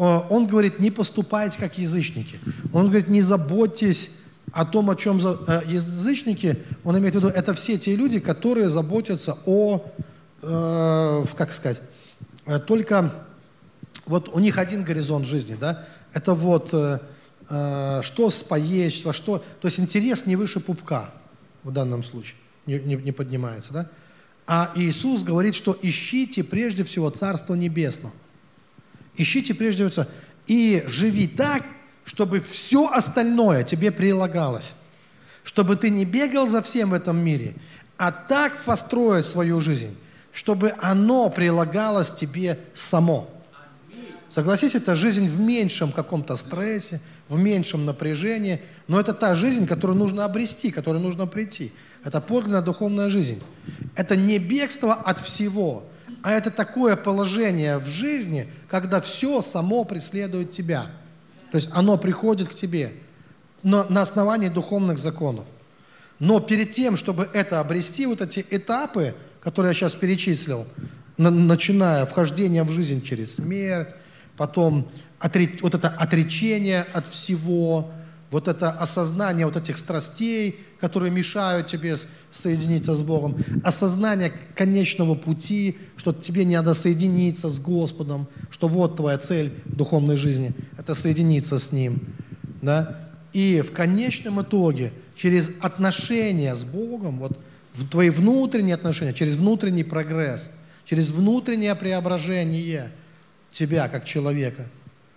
[0.00, 2.40] Он говорит «не поступайте как язычники».
[2.72, 4.10] Он говорит «не заботьтесь
[4.50, 6.58] о том, о чем э, язычники».
[6.84, 9.84] Он имеет в виду, это все те люди, которые заботятся о,
[10.40, 11.82] э, как сказать,
[12.46, 13.12] э, только
[14.06, 15.84] вот у них один горизонт жизни, да,
[16.14, 17.00] это вот э,
[17.50, 21.10] э что поесть, во что, то есть интерес не выше пупка
[21.62, 23.90] в данном случае, не, не, не поднимается, да.
[24.46, 28.12] А Иисус говорит, что ищите прежде всего Царство Небесное.
[29.20, 30.06] Ищите прежде всего
[30.46, 31.62] и живи так,
[32.04, 34.72] чтобы все остальное тебе прилагалось.
[35.44, 37.54] Чтобы ты не бегал за всем в этом мире,
[37.98, 39.94] а так построить свою жизнь,
[40.32, 43.28] чтобы оно прилагалось тебе само.
[44.30, 49.98] Согласись, это жизнь в меньшем каком-то стрессе, в меньшем напряжении, но это та жизнь, которую
[49.98, 51.72] нужно обрести, которой нужно прийти.
[52.04, 53.42] Это подлинная духовная жизнь.
[53.96, 55.84] Это не бегство от всего,
[56.22, 60.86] а это такое положение в жизни, когда все само преследует тебя.
[61.50, 62.92] То есть оно приходит к тебе
[63.62, 65.46] на, на основании духовных законов.
[66.18, 70.66] Но перед тем, чтобы это обрести, вот эти этапы, которые я сейчас перечислил,
[71.16, 73.94] на, начиная вхождение в жизнь через смерть,
[74.36, 77.90] потом отре, вот это отречение от всего,
[78.30, 81.96] вот это осознание вот этих страстей, которые мешают тебе
[82.30, 88.96] соединиться с Богом, осознание конечного пути, что тебе не надо соединиться с Господом, что вот
[88.96, 92.00] твоя цель духовной жизни, это соединиться с Ним.
[92.62, 93.10] Да?
[93.32, 97.38] И в конечном итоге, через отношения с Богом, вот
[97.74, 100.50] в твои внутренние отношения, через внутренний прогресс,
[100.84, 102.92] через внутреннее преображение
[103.50, 104.66] тебя как человека,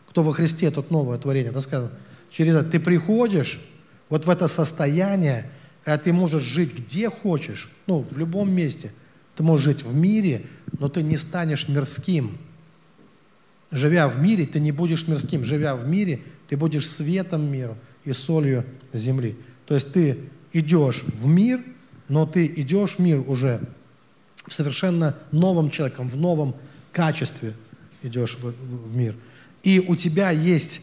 [0.10, 1.92] кто во Христе, тот новое творение, да, сказано,
[2.34, 2.72] через это.
[2.72, 3.62] Ты приходишь
[4.10, 5.50] вот в это состояние,
[5.84, 8.92] когда ты можешь жить где хочешь, ну, в любом месте.
[9.36, 10.46] Ты можешь жить в мире,
[10.80, 12.38] но ты не станешь мирским.
[13.72, 15.44] живя в мире, ты не будешь мирским.
[15.44, 19.38] Живя в мире, ты будешь светом миру и солью земли.
[19.66, 20.20] То есть ты
[20.52, 21.62] идешь в мир,
[22.10, 23.62] но ты идешь в мир уже
[24.46, 26.56] в совершенно новом человеком, в новом
[26.92, 27.54] качестве
[28.04, 29.16] идешь в, мир.
[29.64, 30.82] И у тебя есть,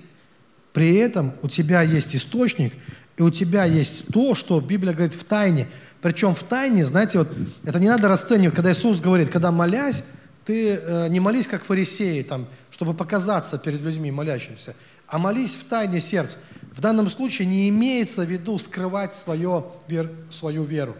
[0.72, 2.74] при этом у тебя есть источник,
[3.16, 5.68] и у тебя есть то, что Библия говорит в тайне.
[6.00, 7.28] Причем в тайне, знаете, вот
[7.64, 10.02] это не надо расценивать, когда Иисус говорит, когда молясь,
[10.46, 14.74] ты э, не молись как фарисеи, там, чтобы показаться перед людьми молящимся,
[15.06, 16.38] а молись в тайне сердца.
[16.72, 20.96] В данном случае не имеется в виду скрывать свое, вер, свою веру,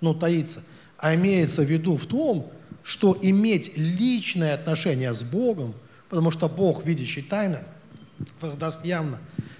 [0.00, 0.62] ну, таиться,
[0.96, 2.50] а имеется в виду в том,
[2.82, 5.74] что иметь личное отношение с Богом,
[6.08, 7.60] потому что Бог, видящий тайно,
[8.40, 9.18] воздаст явно.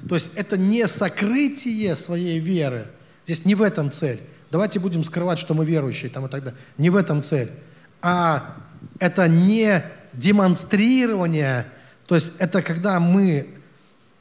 [0.09, 2.87] То есть это не сокрытие своей веры.
[3.25, 4.21] Здесь не в этом цель.
[4.51, 6.59] Давайте будем скрывать, что мы верующие там и так далее.
[6.79, 7.53] Не в этом цель.
[8.01, 8.57] А
[8.99, 11.67] это не демонстрирование,
[12.07, 13.55] то есть это когда мы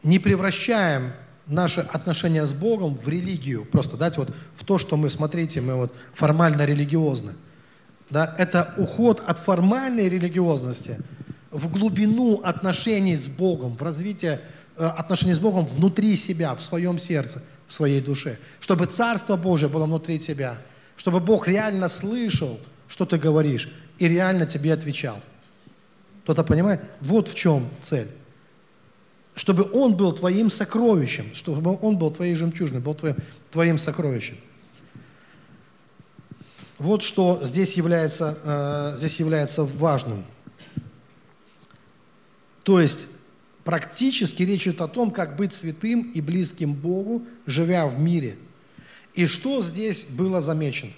[0.03, 1.11] не превращаем
[1.47, 5.75] наши отношения с Богом в религию, просто дать вот в то, что мы, смотрите, мы
[5.75, 7.33] вот формально религиозны.
[8.09, 10.99] Да, это уход от формальной религиозности
[11.51, 14.41] в глубину отношений с Богом, в развитие
[14.75, 18.39] э, отношений с Богом внутри себя, в своем сердце, в своей душе.
[18.59, 20.57] Чтобы Царство Божие было внутри тебя,
[20.95, 23.69] чтобы Бог реально слышал, что ты говоришь,
[23.99, 25.21] и реально тебе отвечал.
[26.23, 26.81] Кто-то понимает?
[26.99, 28.09] Вот в чем цель.
[29.35, 33.15] Чтобы Он был твоим сокровищем, чтобы Он был твоей жемчужиной, был твоим,
[33.51, 34.37] твоим сокровищем.
[36.79, 40.25] Вот что здесь является, э, здесь является важным.
[42.67, 43.07] То есть
[43.63, 48.35] практически речь идет о том, как быть святым и близким Богу, живя в мире.
[49.13, 50.91] И что здесь было замечено?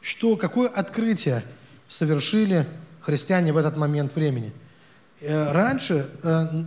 [0.00, 1.44] Что, какое открытие
[1.88, 2.66] совершили
[3.02, 4.54] христиане в этот момент времени?
[5.20, 6.64] Э, раньше, э,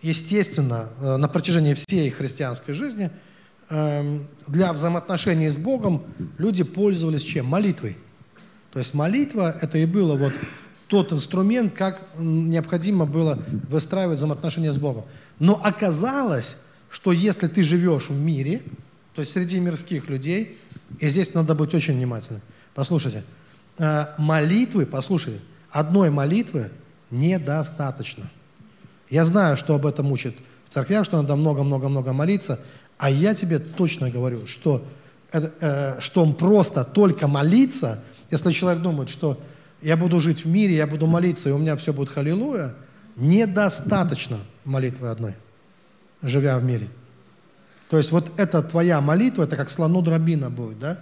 [0.00, 3.10] естественно, на протяжении всей христианской жизни–
[3.68, 6.04] для взаимоотношений с Богом
[6.38, 7.46] люди пользовались чем?
[7.46, 7.96] Молитвой.
[8.72, 10.32] То есть молитва это и было вот
[10.88, 15.04] тот инструмент, как необходимо было выстраивать взаимоотношения с Богом.
[15.38, 16.56] Но оказалось,
[16.90, 18.62] что если ты живешь в мире,
[19.14, 20.58] то есть среди мирских людей,
[21.00, 22.42] и здесь надо быть очень внимательным.
[22.74, 23.24] Послушайте,
[23.78, 26.70] э, молитвы, послушайте, одной молитвы
[27.10, 28.30] недостаточно.
[29.10, 30.34] Я знаю, что об этом учат
[30.68, 32.60] в церквях, что надо много-много-много молиться,
[32.98, 34.84] а я тебе точно говорю, что,
[35.32, 39.40] э, что он просто только молиться, если человек думает, что
[39.82, 42.74] я буду жить в мире, я буду молиться, и у меня все будет халилуя,
[43.16, 45.34] недостаточно молитвы одной,
[46.22, 46.88] живя в мире.
[47.90, 50.98] То есть вот эта твоя молитва, это как слону дробина будет, да?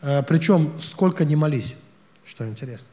[0.00, 1.74] Э, причем сколько не молись,
[2.24, 2.88] что интересно.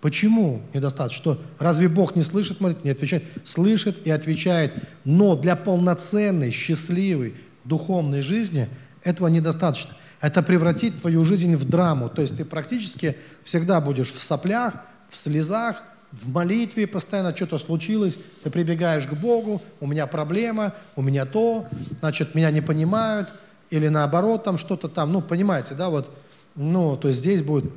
[0.00, 1.16] Почему недостаточно?
[1.16, 3.24] Что разве Бог не слышит молитву, не отвечает?
[3.44, 4.74] Слышит и отвечает,
[5.04, 7.34] но для полноценной, счастливой,
[7.64, 8.68] духовной жизни
[9.04, 9.92] этого недостаточно.
[10.20, 12.08] Это превратит твою жизнь в драму.
[12.08, 14.74] То есть ты практически всегда будешь в соплях,
[15.08, 15.82] в слезах,
[16.12, 21.66] в молитве постоянно что-то случилось, ты прибегаешь к Богу, у меня проблема, у меня то,
[22.00, 23.28] значит, меня не понимают,
[23.70, 26.10] или наоборот, там что-то там, ну, понимаете, да, вот,
[26.54, 27.72] ну, то есть здесь будет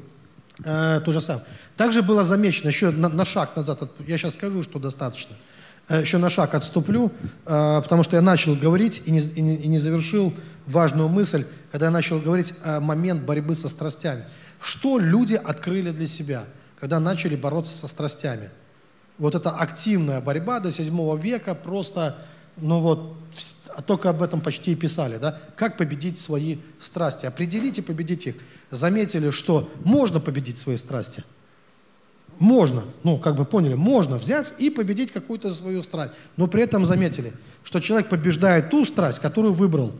[0.63, 1.45] э, то же самое.
[1.78, 5.38] Также было замечено, еще на, на шаг назад, я сейчас скажу, что достаточно,
[5.89, 7.11] еще на шаг отступлю,
[7.45, 10.33] э, потому что я начал говорить и не, и, не, и не завершил
[10.65, 14.25] важную мысль, когда я начал говорить о момент борьбы со страстями.
[14.59, 16.45] Что люди открыли для себя,
[16.79, 18.49] когда начали бороться со страстями?
[19.17, 22.17] Вот эта активная борьба до 7 века просто,
[22.57, 23.17] ну вот,
[23.75, 25.39] а только об этом почти и писали, да?
[25.55, 27.25] Как победить свои страсти?
[27.25, 28.36] Определить и победить их.
[28.71, 31.23] Заметили, что можно победить свои страсти.
[32.39, 36.13] Можно, ну, как бы поняли, можно взять и победить какую-то свою страсть.
[36.38, 37.33] Но при этом заметили,
[37.63, 39.93] что человек побеждает ту страсть, которую выбрал,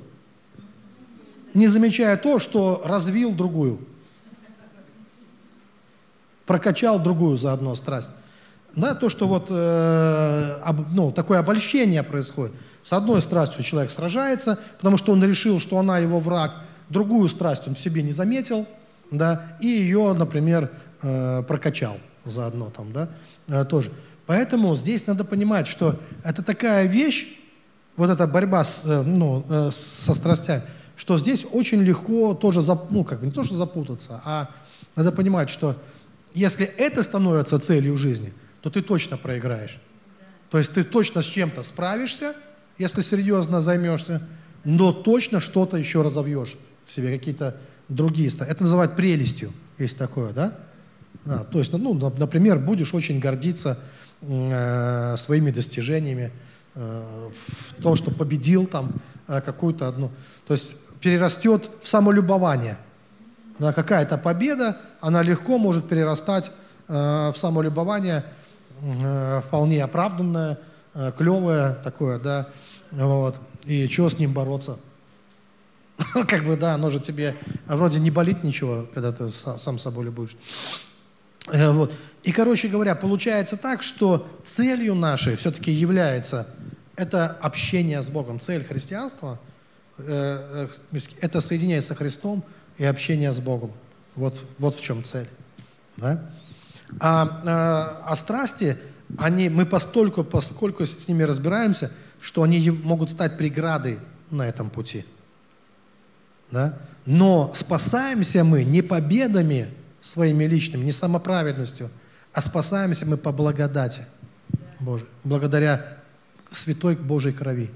[1.54, 3.80] не замечая то, что развил другую,
[6.46, 8.12] прокачал другую заодно страсть.
[8.76, 12.54] Да, то, что вот э, об, ну, такое обольщение происходит–
[12.86, 16.54] с одной страстью человек сражается, потому что он решил, что она его враг,
[16.90, 18.68] другую страсть он в себе не заметил,
[19.10, 20.72] да, и ее, например,
[21.02, 23.10] э, прокачал заодно там, да,
[23.48, 23.92] э, тоже.
[24.26, 27.38] Поэтому здесь надо понимать, что это такая вещь,
[27.96, 30.64] вот эта борьба с, э, ну, э, со страстями,
[30.96, 34.50] что здесь очень легко тоже, зап, ну, как бы не то, что запутаться, а
[34.96, 35.76] надо понимать, что
[36.34, 39.80] если это становится целью жизни, то ты точно проиграешь.
[40.50, 42.36] То есть ты точно с чем-то справишься,
[42.78, 44.28] если серьезно займешься,
[44.64, 47.58] но точно что-то еще разовьешь в себе, какие-то
[47.90, 48.30] другие.
[48.40, 50.58] Это называют прелестью, есть такое, да?
[51.26, 53.80] Да, то есть, ну, например, будешь очень гордиться
[54.22, 56.32] э, своими достижениями,
[56.76, 57.30] э,
[57.78, 58.92] в том, что победил там
[59.28, 60.12] э, какую-то одну.
[60.48, 62.78] То есть перерастет в самолюбование.
[63.58, 66.52] Да, какая-то победа, она легко может перерастать
[66.88, 68.26] э, в самолюбование,
[68.82, 70.60] э, вполне оправданное,
[70.94, 72.48] э, клевое такое, да,
[72.92, 73.40] вот.
[73.64, 74.78] И что с ним бороться?
[76.28, 80.36] как бы, да, оно же тебе вроде не болит ничего, когда ты сам собой любуешь.
[81.48, 81.94] Э, вот.
[82.24, 86.48] И, короче говоря, получается так, что целью нашей все-таки является
[86.96, 88.40] это общение с Богом.
[88.40, 89.40] Цель христианства
[89.98, 92.44] э, э,– это соединение со Христом
[92.78, 93.72] и общение с Богом.
[94.16, 95.30] Вот, вот в чем цель.
[95.98, 96.30] Да?
[97.00, 98.78] А, а, а страсти,
[99.18, 101.92] они, мы постольку, поскольку с ними разбираемся,
[102.22, 104.00] что они могут стать преградой
[104.32, 105.06] на этом пути.
[106.52, 106.78] Да?
[107.06, 109.68] Но спасаемся мы не победами
[110.06, 111.90] своими личными, не самоправедностью,
[112.32, 114.06] а спасаемся мы по благодати
[114.80, 115.98] Божией, благодаря
[116.52, 117.72] святой Божьей крови,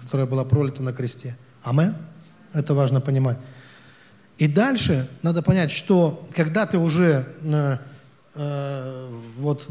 [0.00, 1.36] которая была пролита на кресте.
[1.62, 1.94] Амен?
[2.54, 3.36] Это важно понимать.
[4.38, 7.76] И дальше надо понять, что когда ты уже э,
[8.34, 9.68] э, вот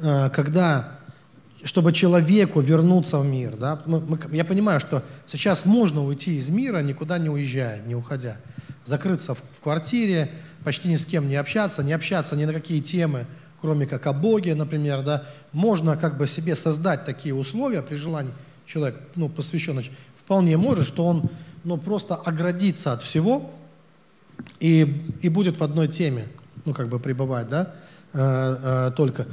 [0.00, 0.99] э, когда
[1.64, 3.56] чтобы человеку вернуться в мир.
[3.56, 3.82] Да?
[3.86, 8.38] Мы, мы, я понимаю, что сейчас можно уйти из мира, никуда не уезжая, не уходя.
[8.84, 10.30] Закрыться в, в квартире,
[10.64, 13.26] почти ни с кем не общаться, не общаться ни на какие темы,
[13.60, 15.02] кроме как о Боге, например.
[15.02, 15.24] Да?
[15.52, 18.32] Можно как бы себе создать такие условия при желании.
[18.66, 21.28] Человек, ну, посвященный, вполне может, что он
[21.64, 23.50] ну, просто оградится от всего
[24.60, 26.26] и, и будет в одной теме,
[26.64, 27.74] ну, как бы пребывать, да,
[28.12, 29.26] э, э, только.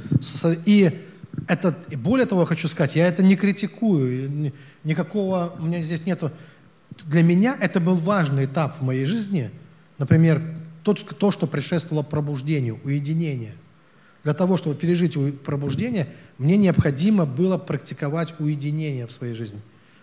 [0.66, 1.06] И
[1.48, 4.52] это, более того, хочу сказать, я это не критикую,
[4.84, 6.30] никакого, у меня здесь нету.
[7.04, 9.50] Для меня это был важный этап в моей жизни,
[9.98, 10.42] например,
[10.82, 13.54] тот, то, что предшествовало пробуждению, уединение.
[14.24, 19.60] Для того, чтобы пережить пробуждение, мне необходимо было практиковать уединение в своей жизни.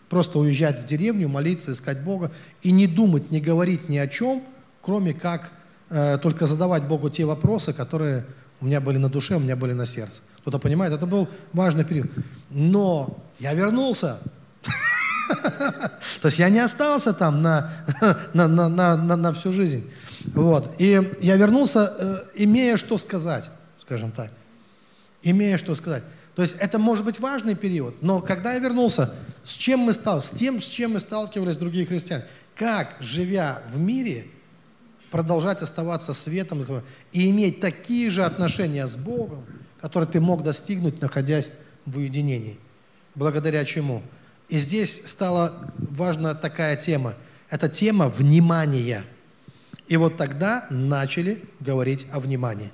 [0.10, 2.32] Просто уезжать в деревню, молиться, искать Бога
[2.64, 4.44] и не думать, не говорить ни о чем,
[4.82, 5.52] кроме как
[5.90, 8.26] э, только задавать Богу те вопросы, которые
[8.62, 10.22] у меня были на душе, у меня были на сердце.
[10.46, 12.08] Кто-то понимает, это был важный период.
[12.52, 14.20] Но я вернулся.
[16.22, 17.72] То есть я не остался там на,
[18.36, 19.90] на, на, на, на, всю жизнь.
[20.36, 20.72] Вот.
[20.78, 24.30] И я вернулся, э, имея что сказать, скажем так.
[25.24, 26.04] Имея что сказать.
[26.36, 30.22] То есть это может быть важный период, но когда я вернулся, с чем мы стал?
[30.22, 32.26] С тем, с чем мы сталкивались другие христиане.
[32.56, 34.28] Как, живя в мире,
[35.10, 36.64] продолжать оставаться светом
[37.14, 39.44] и иметь такие же отношения с Богом,
[39.86, 41.52] которые ты мог достигнуть, находясь
[41.86, 42.58] в уединении.
[43.14, 44.02] Благодаря чему?
[44.50, 47.14] И здесь стала важна такая тема.
[47.52, 49.04] Это тема внимания.
[49.88, 52.72] И вот тогда начали говорить о внимании.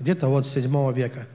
[0.00, 1.28] Где-то вот с 7 века.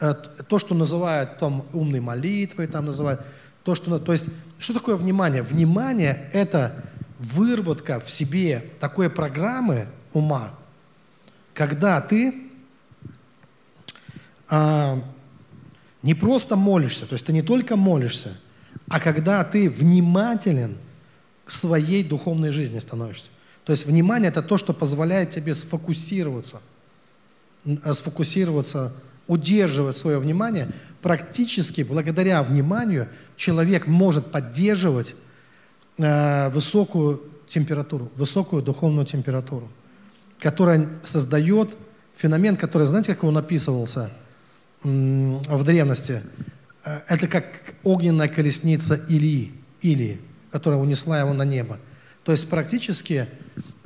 [0.00, 3.20] Э, то, что называют там умной молитвой, там называют,
[3.64, 5.42] то, что, то есть, что такое внимание?
[5.42, 6.84] Внимание– это
[7.18, 10.54] выработка в себе такой программы ума,
[11.52, 12.43] когда ты
[14.54, 15.02] а,
[16.02, 18.38] не просто молишься, то есть ты не только молишься,
[18.88, 20.76] а когда ты внимателен
[21.44, 23.28] к своей духовной жизни становишься.
[23.64, 26.60] То есть внимание– это то, что позволяет тебе сфокусироваться,
[27.92, 28.92] сфокусироваться,
[29.26, 30.70] удерживать свое внимание.
[31.00, 35.16] Практически благодаря вниманию человек может поддерживать
[35.96, 39.68] Э, высокую температуру, высокую духовную температуру,
[40.40, 41.76] которая создает
[42.16, 44.10] феномен, который, знаете, как он описывался
[44.84, 46.22] в древности?
[46.84, 47.46] Э, это как
[47.82, 50.20] огненная колесница Илии, Илии,
[50.52, 51.78] которая унесла его на небо.
[52.24, 53.26] То есть практически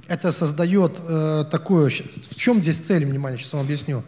[0.07, 1.91] это создает э, такое...
[1.91, 4.03] В чем здесь цель, внимание, сейчас вам объясню.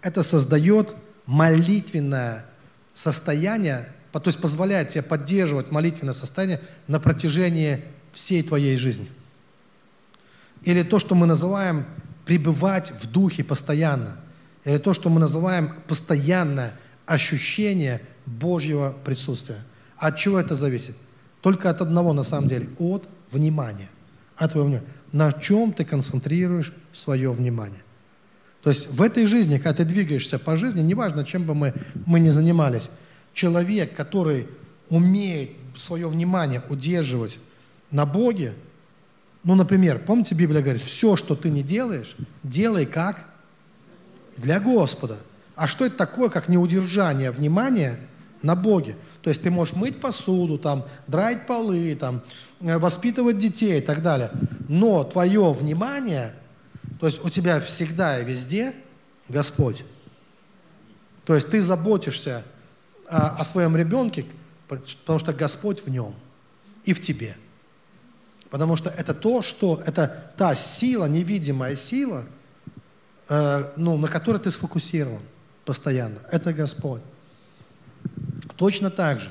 [0.00, 0.94] Это создает
[1.26, 2.46] молитвенное
[2.94, 3.88] состояние
[4.20, 9.10] то есть позволяет тебе поддерживать молитвенное состояние на протяжении всей твоей жизни.
[10.62, 11.86] Или то, что мы называем
[12.24, 14.16] пребывать в духе постоянно.
[14.66, 16.74] Или то, что мы называем постоянное
[17.06, 19.58] ощущение Божьего присутствия.
[19.96, 20.96] От чего это зависит?
[21.40, 23.88] Только от одного на самом деле, от внимания.
[24.36, 24.88] От твоего внимания.
[25.12, 27.80] На чем ты концентрируешь свое внимание?
[28.62, 31.72] То есть в этой жизни, когда ты двигаешься по жизни, неважно, чем бы мы,
[32.04, 32.90] мы ни занимались,
[33.32, 34.48] человек, который
[34.88, 37.38] умеет свое внимание удерживать
[37.92, 38.54] на Боге,
[39.44, 43.28] ну, например, помните, Библия говорит, все, что ты не делаешь, делай как?
[44.36, 45.18] Для Господа.
[45.54, 47.98] А что это такое, как неудержание внимания
[48.42, 48.96] на Боге?
[49.22, 52.22] То есть ты можешь мыть посуду, там, драить полы, там,
[52.60, 54.30] э, воспитывать детей и так далее.
[54.68, 56.34] Но твое внимание
[57.00, 58.74] То есть у тебя всегда и везде
[59.28, 59.84] Господь.
[61.24, 62.44] То есть ты заботишься
[63.08, 64.24] о, о своем ребенке,
[64.68, 66.14] потому что Господь в нем
[66.84, 67.36] и в тебе.
[68.50, 72.26] Потому что это то, что это та сила, невидимая сила,
[73.28, 75.20] ну, на которой ты сфокусирован
[75.64, 76.18] постоянно.
[76.30, 77.02] Это Господь.
[78.56, 79.30] Точно так же.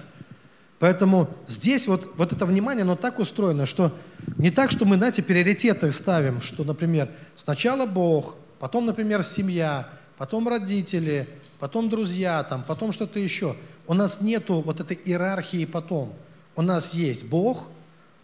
[0.79, 3.93] Поэтому здесь вот, вот это внимание, оно так устроено, что
[4.37, 9.87] не так, что мы, знаете, приоритеты ставим, что, например, сначала Бог, потом, например, семья,
[10.17, 11.27] потом родители,
[11.59, 13.55] потом друзья, там, потом что-то еще.
[13.87, 16.13] У нас нету вот этой иерархии потом.
[16.55, 17.69] У нас есть Бог,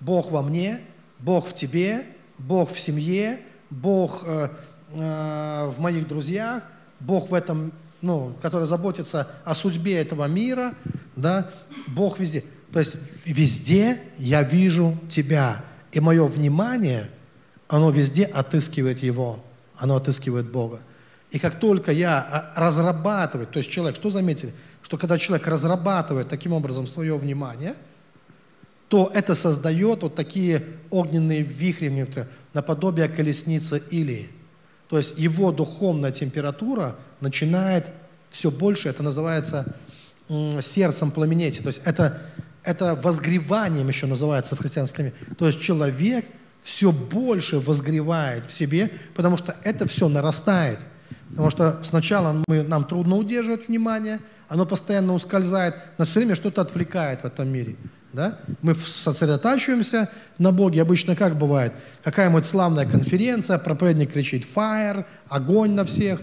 [0.02, 0.82] Бог во мне,
[1.20, 2.06] Бог в тебе,
[2.38, 4.50] Бог в семье, Бог э,
[4.94, 6.64] э, в моих друзьях,
[7.00, 7.72] Бог в этом,
[8.02, 10.74] ну, который заботится о судьбе этого мира,
[11.16, 11.50] да,
[11.88, 12.44] Бог везде.
[12.72, 17.10] То есть везде я вижу тебя, и мое внимание,
[17.68, 19.44] оно везде отыскивает Его,
[19.78, 20.82] оно отыскивает Бога.
[21.32, 26.28] И как только я а, разрабатываю, то есть человек, что заметили, что когда человек разрабатывает
[26.28, 27.76] таким образом свое внимание,
[28.90, 32.06] то это создает вот такие огненные вихри
[32.54, 34.30] наподобие колесницы Илии.
[34.92, 37.88] То есть его духовная температура начинает
[38.30, 39.74] все больше, это называется
[40.28, 41.60] сердцем пламенеть.
[41.64, 42.22] То есть это,
[42.64, 45.16] это возгреванием еще называется в христианском мире.
[45.38, 46.26] То есть человек
[46.62, 50.80] все больше возгревает в себе, потому что это все нарастает.
[51.30, 54.20] Потому что сначала мы, нам трудно удерживать внимание,
[54.50, 57.78] оно постоянно ускользает, нас все время что-то отвлекает в этом мире.
[58.14, 58.40] Да?
[58.62, 60.82] Мы сосредотачиваемся на Боге.
[60.82, 61.74] Обычно как бывает?
[62.04, 66.22] Какая-нибудь славная конференция, проповедник кричит «фаер», огонь на всех.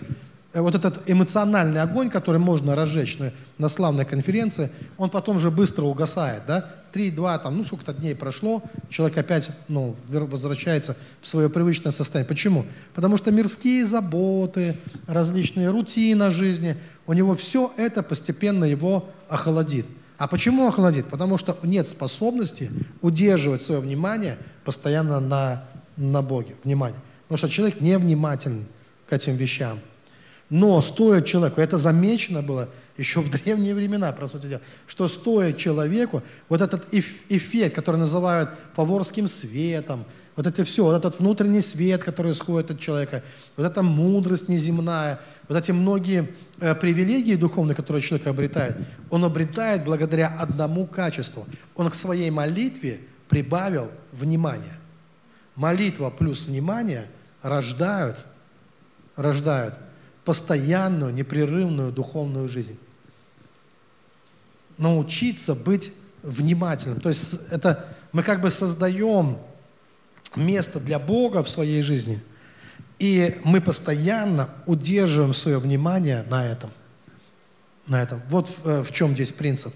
[0.53, 5.51] Э, вот этот эмоциональный огонь, который можно разжечь на, на славной конференции, он потом же
[5.51, 6.43] быстро угасает.
[6.47, 6.67] Да?
[6.93, 12.29] Три, два, там, ну сколько-то дней прошло, человек опять ну, возвращается в свое привычное состояние.
[12.29, 12.65] Почему?
[12.95, 14.77] Потому что мирские заботы,
[15.07, 16.77] различные рутина жизни,
[17.07, 19.87] у него все это постепенно его охолодит.
[20.19, 21.07] А почему охладит?
[21.07, 25.65] Потому что нет способности удерживать свое внимание постоянно на,
[25.97, 26.57] на Боге.
[26.65, 27.01] Внимание.
[27.23, 28.67] Потому что человек невнимателен
[29.09, 29.79] к этим вещам.
[30.51, 35.59] Но стоит человеку, это замечено было еще в древние времена, по сути дела, что стоит
[35.59, 40.05] человеку вот этот эффект, который называют фаворским светом,
[40.37, 43.25] вот это все, вот этот внутренний свет, который исходит от человека,
[43.57, 48.77] вот эта мудрость неземная, вот эти многие э, привилегии духовные, которые человек обретает,
[49.11, 51.45] он обретает благодаря одному качеству.
[51.75, 54.79] Он к своей молитве прибавил внимание.
[55.57, 57.07] Молитва плюс внимание
[57.43, 58.17] рождают,
[59.17, 59.75] рождают
[60.29, 62.79] постоянную, непрерывную духовную жизнь.
[64.77, 65.91] Научиться быть
[66.23, 67.01] внимательным.
[67.01, 69.39] То есть это мы как бы создаем
[70.37, 72.21] место для Бога в своей жизни,
[72.99, 76.69] и мы постоянно удерживаем свое внимание на этом.
[77.87, 78.21] На этом.
[78.29, 79.75] Вот в, э, в чем здесь принцип.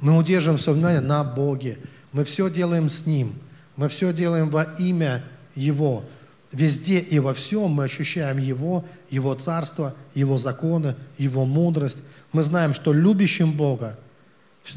[0.00, 1.78] Мы удерживаем свое внимание на Боге.
[2.12, 3.40] Мы все делаем с Ним.
[3.76, 5.24] Мы все делаем во имя
[5.54, 6.04] Его.
[6.52, 12.02] Везде и во всем мы ощущаем Его, Его Царство, Его законы, Его мудрость.
[12.32, 13.98] Мы знаем, что любящим Бога,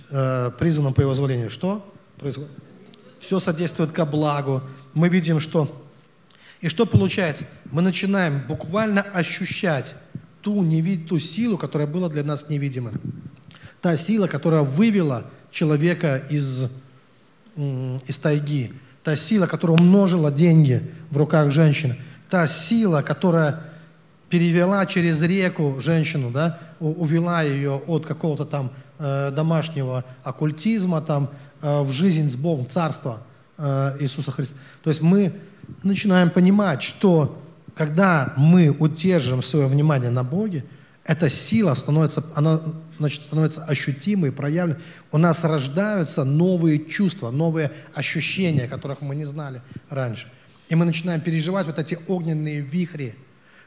[0.09, 2.51] э, призванным по Его зволению, что происходит?
[3.19, 4.61] Все содействует ко благу.
[4.93, 5.77] Мы видим, что...
[6.59, 7.45] И что получается?
[7.71, 9.95] Мы начинаем буквально ощущать
[10.41, 11.07] ту, невид...
[11.07, 12.91] ту силу, которая была для нас невидима.
[13.79, 16.67] Та сила, которая вывела человека из,
[17.55, 21.97] из тайги та сила, которая умножила деньги в руках женщины,
[22.29, 23.61] та сила, которая
[24.29, 31.29] перевела через реку женщину, да, увела ее от какого-то там э, домашнего оккультизма там,
[31.61, 33.21] э, в жизнь с Богом, в Царство
[33.57, 34.57] э, Иисуса Христа.
[34.83, 35.33] То есть мы
[35.83, 37.37] начинаем понимать, что
[37.75, 40.63] когда мы удерживаем свое внимание на Боге,
[41.03, 42.61] эта сила становится, она,
[42.99, 44.81] значит, становится ощутимой, проявленной.
[45.11, 50.31] У нас рождаются новые чувства, новые ощущения, которых мы не знали раньше.
[50.69, 53.15] И мы начинаем переживать вот эти огненные вихри,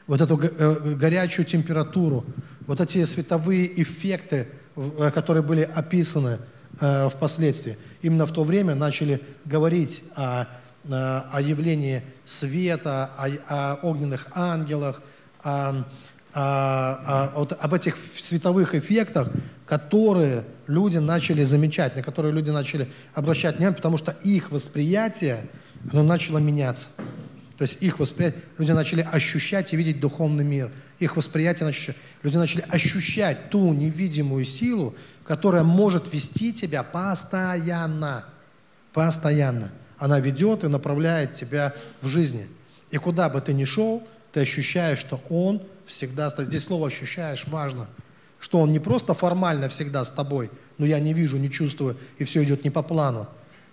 [0.07, 2.25] вот эту э, горячую температуру,
[2.67, 6.39] вот эти световые эффекты, э, которые были описаны
[6.79, 7.77] э, впоследствии.
[8.01, 10.45] Именно в то время начали говорить о,
[10.89, 15.01] о явлении света, о, о огненных ангелах,
[15.43, 15.83] о
[16.37, 19.29] а, а, вот об этих световых эффектах,
[19.65, 25.47] которые люди начали замечать, на которые люди начали обращать внимание, потому что их восприятие,
[25.93, 26.89] оно начало меняться.
[27.57, 30.73] То есть их восприятие, люди начали ощущать и видеть духовный мир.
[30.99, 34.93] Их восприятие, начали, люди начали ощущать ту невидимую силу,
[35.23, 38.25] которая может вести тебя постоянно.
[38.91, 39.71] Постоянно.
[39.97, 42.49] Она ведет и направляет тебя в жизни.
[42.91, 46.29] И куда бы ты ни шел, ты ощущаешь, что Он всегда...
[46.29, 47.87] Здесь слово «ощущаешь» важно.
[48.39, 52.23] Что Он не просто формально всегда с тобой, но я не вижу, не чувствую, и
[52.23, 53.27] все идет не по плану.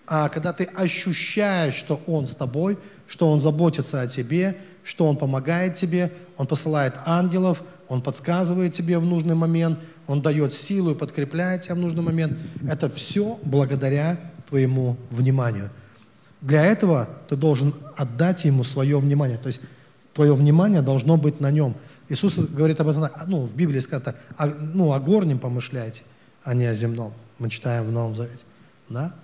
[0.06, 5.16] А когда ты ощущаешь, что Он с тобой, что Он заботится о тебе, что Он
[5.16, 10.94] помогает тебе, Он посылает ангелов, Он подсказывает тебе в нужный момент, Он дает силу и
[10.94, 12.36] подкрепляет тебя в нужный момент.
[12.68, 14.18] Это все благодаря
[14.48, 15.70] твоему вниманию.
[16.40, 19.38] Для этого ты должен отдать Ему свое внимание.
[19.38, 19.60] То есть
[20.12, 21.76] твое внимание должно быть на Нем.
[22.12, 26.02] Иисус говорит об этом, ну, в Библии сказано так, о, ну, о горнем помышляйте,
[26.44, 27.14] а не о земном.
[27.38, 28.44] Мы читаем в Новом Завете.
[28.90, 29.14] Да?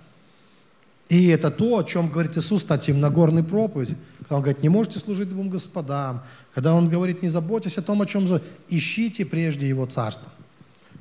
[1.07, 3.95] И это то, о чем говорит Иисус, кстати, в Нагорной проповеди.
[4.21, 6.23] Когда Он говорит, не можете служить двум господам.
[6.55, 8.27] Когда Он говорит, не заботьтесь о том, о чем...
[8.69, 10.31] Ищите прежде Его Царство.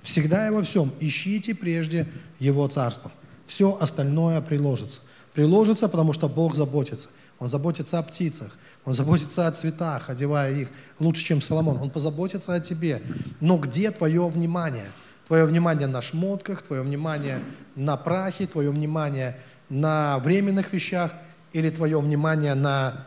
[0.02, 0.92] Всегда и во всем.
[1.00, 2.06] Ищите прежде
[2.38, 3.10] Его Царство.
[3.46, 5.00] Все остальное приложится.
[5.32, 7.08] Приложится, потому что Бог заботится.
[7.38, 11.78] Он заботится о птицах, Он заботится о цветах, одевая их лучше, чем Соломон.
[11.80, 13.00] Он позаботится о тебе.
[13.40, 14.90] Но где твое внимание?
[15.28, 17.40] Твое внимание на шмотках, твое внимание
[17.76, 19.38] на прахе, твое внимание
[19.68, 21.12] на временных вещах
[21.52, 23.06] или твое внимание на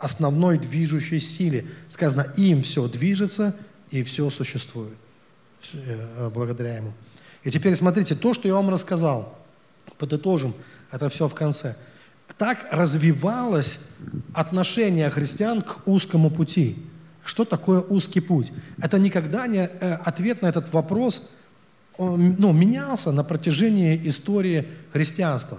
[0.00, 1.66] основной движущей силе.
[1.88, 3.54] Сказано, им все движется
[3.90, 4.96] и все существует
[5.72, 6.92] э, благодаря ему.
[7.44, 9.38] И теперь смотрите, то, что я вам рассказал,
[9.98, 10.54] подытожим
[10.90, 11.76] это все в конце.
[12.38, 13.80] Так развивалось
[14.34, 16.76] отношение христиан к узкому пути.
[17.24, 18.52] Что такое узкий путь?
[18.78, 21.22] Это никогда не э, ответ на этот вопрос
[21.98, 25.58] он, ну, менялся на протяжении истории христианства.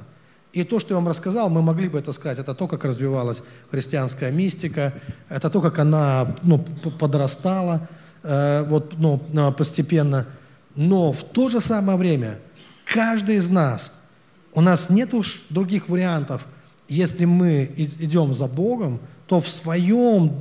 [0.52, 3.41] И то, что я вам рассказал, мы могли бы это сказать, это то, как развивалась
[3.72, 4.94] христианская мистика,
[5.30, 6.60] это то, как она ну,
[7.00, 7.88] подрастала
[8.24, 9.20] э, вот, ну,
[9.58, 10.28] постепенно.
[10.76, 12.40] Но в то же самое время
[12.86, 13.91] каждый из нас,
[14.54, 16.45] у нас нет уж других вариантов.
[16.88, 20.34] Если мы идем за Богом, то в своем,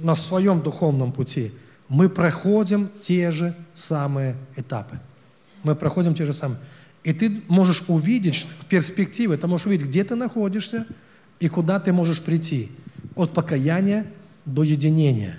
[0.00, 1.52] на своем духовном пути
[1.88, 4.98] мы проходим те же самые этапы.
[5.62, 6.58] Мы проходим те же самые.
[7.04, 10.86] И ты можешь увидеть перспективы, ты можешь увидеть, где ты находишься
[11.40, 12.70] и куда ты можешь прийти.
[13.16, 14.06] От покаяния
[14.46, 15.38] до единения.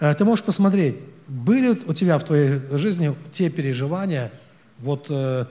[0.00, 0.96] Э, ты можешь посмотреть,
[1.28, 4.32] были у тебя в твоей жизни те переживания,
[4.78, 5.46] вот э,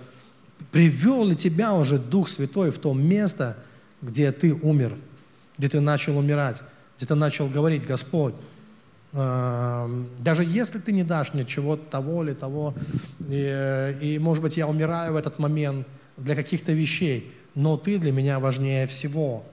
[0.72, 3.58] привел ли тебя уже Дух Святой в то место,
[4.02, 4.96] где ты умер,
[5.58, 6.58] где ты начал умирать,
[6.98, 8.34] где ты начал говорить, Господь,
[9.14, 12.74] э, даже если ты не дашь мне чего-то того или того,
[13.28, 18.12] и, и, может быть, я умираю в этот момент для каких-то вещей, но ты для
[18.12, 19.46] меня важнее всего.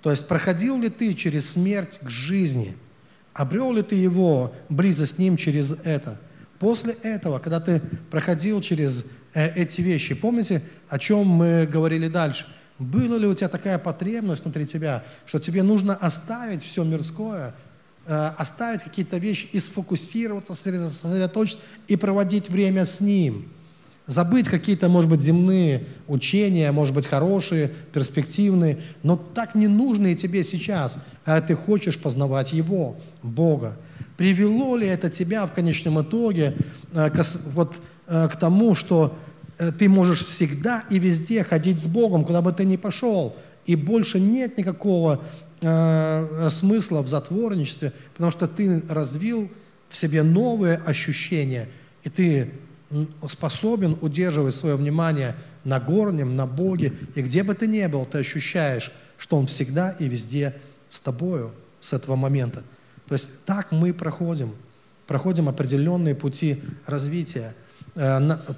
[0.00, 2.76] То есть проходил ли ты через смерть к жизни–
[3.34, 6.20] Обрел ли ты его, близость с ним через это?
[6.58, 7.80] После этого, когда ты
[8.10, 9.04] проходил через
[9.34, 12.46] эти вещи, помните, о чем мы говорили дальше?
[12.78, 17.54] Была ли у тебя такая потребность внутри тебя, что тебе нужно оставить все мирское,
[18.06, 23.48] э, оставить какие-то вещи и сфокусироваться, сосредоточиться и проводить время с Ним–
[24.06, 30.98] Забыть какие-то, может быть, земные учения, может быть, хорошие, перспективные, но так ненужные тебе сейчас,
[31.24, 33.76] а ты хочешь познавать Его, Бога.
[34.16, 36.56] Привело ли это тебя в конечном итоге
[36.92, 37.10] э,
[37.46, 37.78] вот, э,
[38.12, 39.16] к тому, что
[39.58, 43.34] э, ты можешь всегда и везде ходить с Богом, куда бы ты ни пошел,
[43.64, 45.22] и больше нет никакого
[45.60, 49.50] э, смысла в затворничестве, потому что ты развил
[49.88, 51.68] в себе новые ощущения,
[52.04, 52.50] и ты
[53.28, 55.34] способен удерживать свое внимание
[55.64, 59.90] на горнем, на Боге, и где бы ты ни был, ты ощущаешь, что Он всегда
[59.90, 60.54] и везде
[60.90, 62.62] с тобою с этого момента.
[63.08, 64.52] То есть так мы проходим,
[65.06, 67.61] проходим определенные пути развития, э,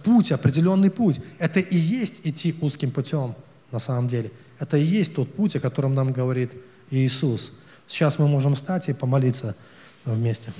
[0.04, 1.20] путь, определенный путь.
[1.38, 3.34] Это и есть идти узким путем
[3.72, 4.30] на самом деле.
[4.58, 6.52] Это и есть тот путь, о котором нам говорит
[6.90, 7.52] Иисус.
[7.86, 9.56] Сейчас мы можем встать и помолиться
[10.04, 10.52] вместе.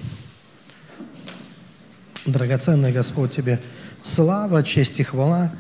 [2.26, 3.60] Драгоценный Господь, Тебе
[4.02, 5.52] слава, честь и хвала.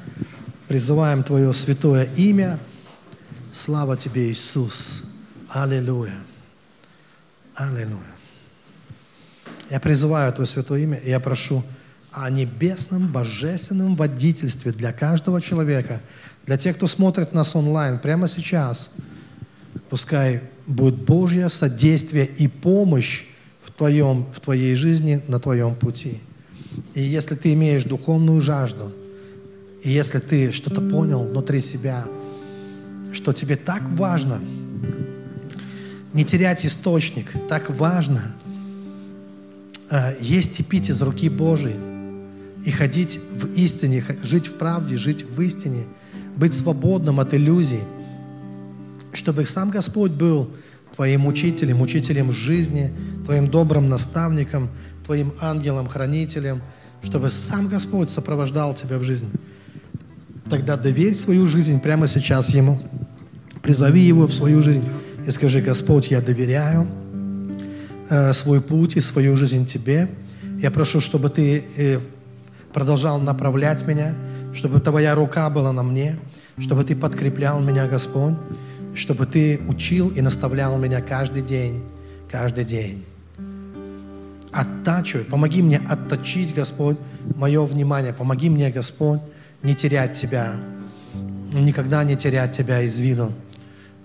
[0.68, 2.58] Призываем Твое святое имя.
[3.52, 5.04] Слава Тебе, Иисус.
[5.48, 6.18] Аллилуйя.
[7.54, 8.00] Аллилуйя.
[9.70, 11.62] Я призываю Твое святое имя, и я прошу
[12.14, 16.00] о небесном, божественном водительстве для каждого человека,
[16.46, 18.90] для тех, кто смотрит нас онлайн прямо сейчас.
[19.90, 23.24] Пускай будет Божье содействие и помощь
[23.62, 26.20] в, твоем, в Твоей жизни, на Твоем пути.
[26.94, 28.92] И если ты имеешь духовную жажду,
[29.82, 32.04] и если ты что-то понял внутри себя,
[33.12, 34.40] что тебе так важно
[36.12, 38.34] не терять источник, так важно
[39.90, 41.93] э, есть и пить из руки Божией,
[42.64, 45.84] и ходить в истине, жить в правде, жить в истине,
[46.36, 47.80] быть свободным от иллюзий,
[49.12, 50.50] чтобы сам Господь был
[50.94, 52.92] Твоим учителем, учителем жизни,
[53.24, 54.70] Твоим добрым наставником,
[55.04, 56.62] Твоим ангелом-хранителем,
[57.02, 59.28] чтобы сам Господь сопровождал Тебя в жизни.
[60.48, 62.80] Тогда доверь свою жизнь прямо сейчас Ему.
[63.62, 64.84] Призови Его в свою жизнь
[65.26, 66.86] и скажи, Господь, я доверяю
[68.10, 70.08] э, свой путь и свою жизнь Тебе.
[70.58, 71.98] Я прошу, чтобы Ты э,
[72.74, 74.14] продолжал направлять меня,
[74.52, 76.18] чтобы Твоя рука была на мне,
[76.58, 78.34] чтобы Ты подкреплял меня, Господь,
[78.94, 81.82] чтобы Ты учил и наставлял меня каждый день,
[82.28, 83.04] каждый день.
[84.52, 86.98] Оттачивай, помоги мне отточить, Господь,
[87.36, 88.12] мое внимание.
[88.12, 89.20] Помоги мне, Господь,
[89.62, 90.54] не терять Тебя,
[91.52, 93.32] никогда не терять Тебя из виду,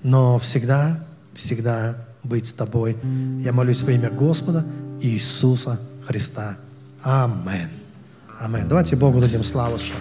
[0.03, 2.97] но всегда, всегда быть с Тобой.
[3.39, 4.63] Я молюсь во имя Господа
[5.01, 6.57] Иисуса Христа.
[7.01, 7.78] Аминь.
[8.39, 8.67] Аминь.
[8.69, 9.77] Давайте Богу дадим славу.
[9.77, 9.95] Что...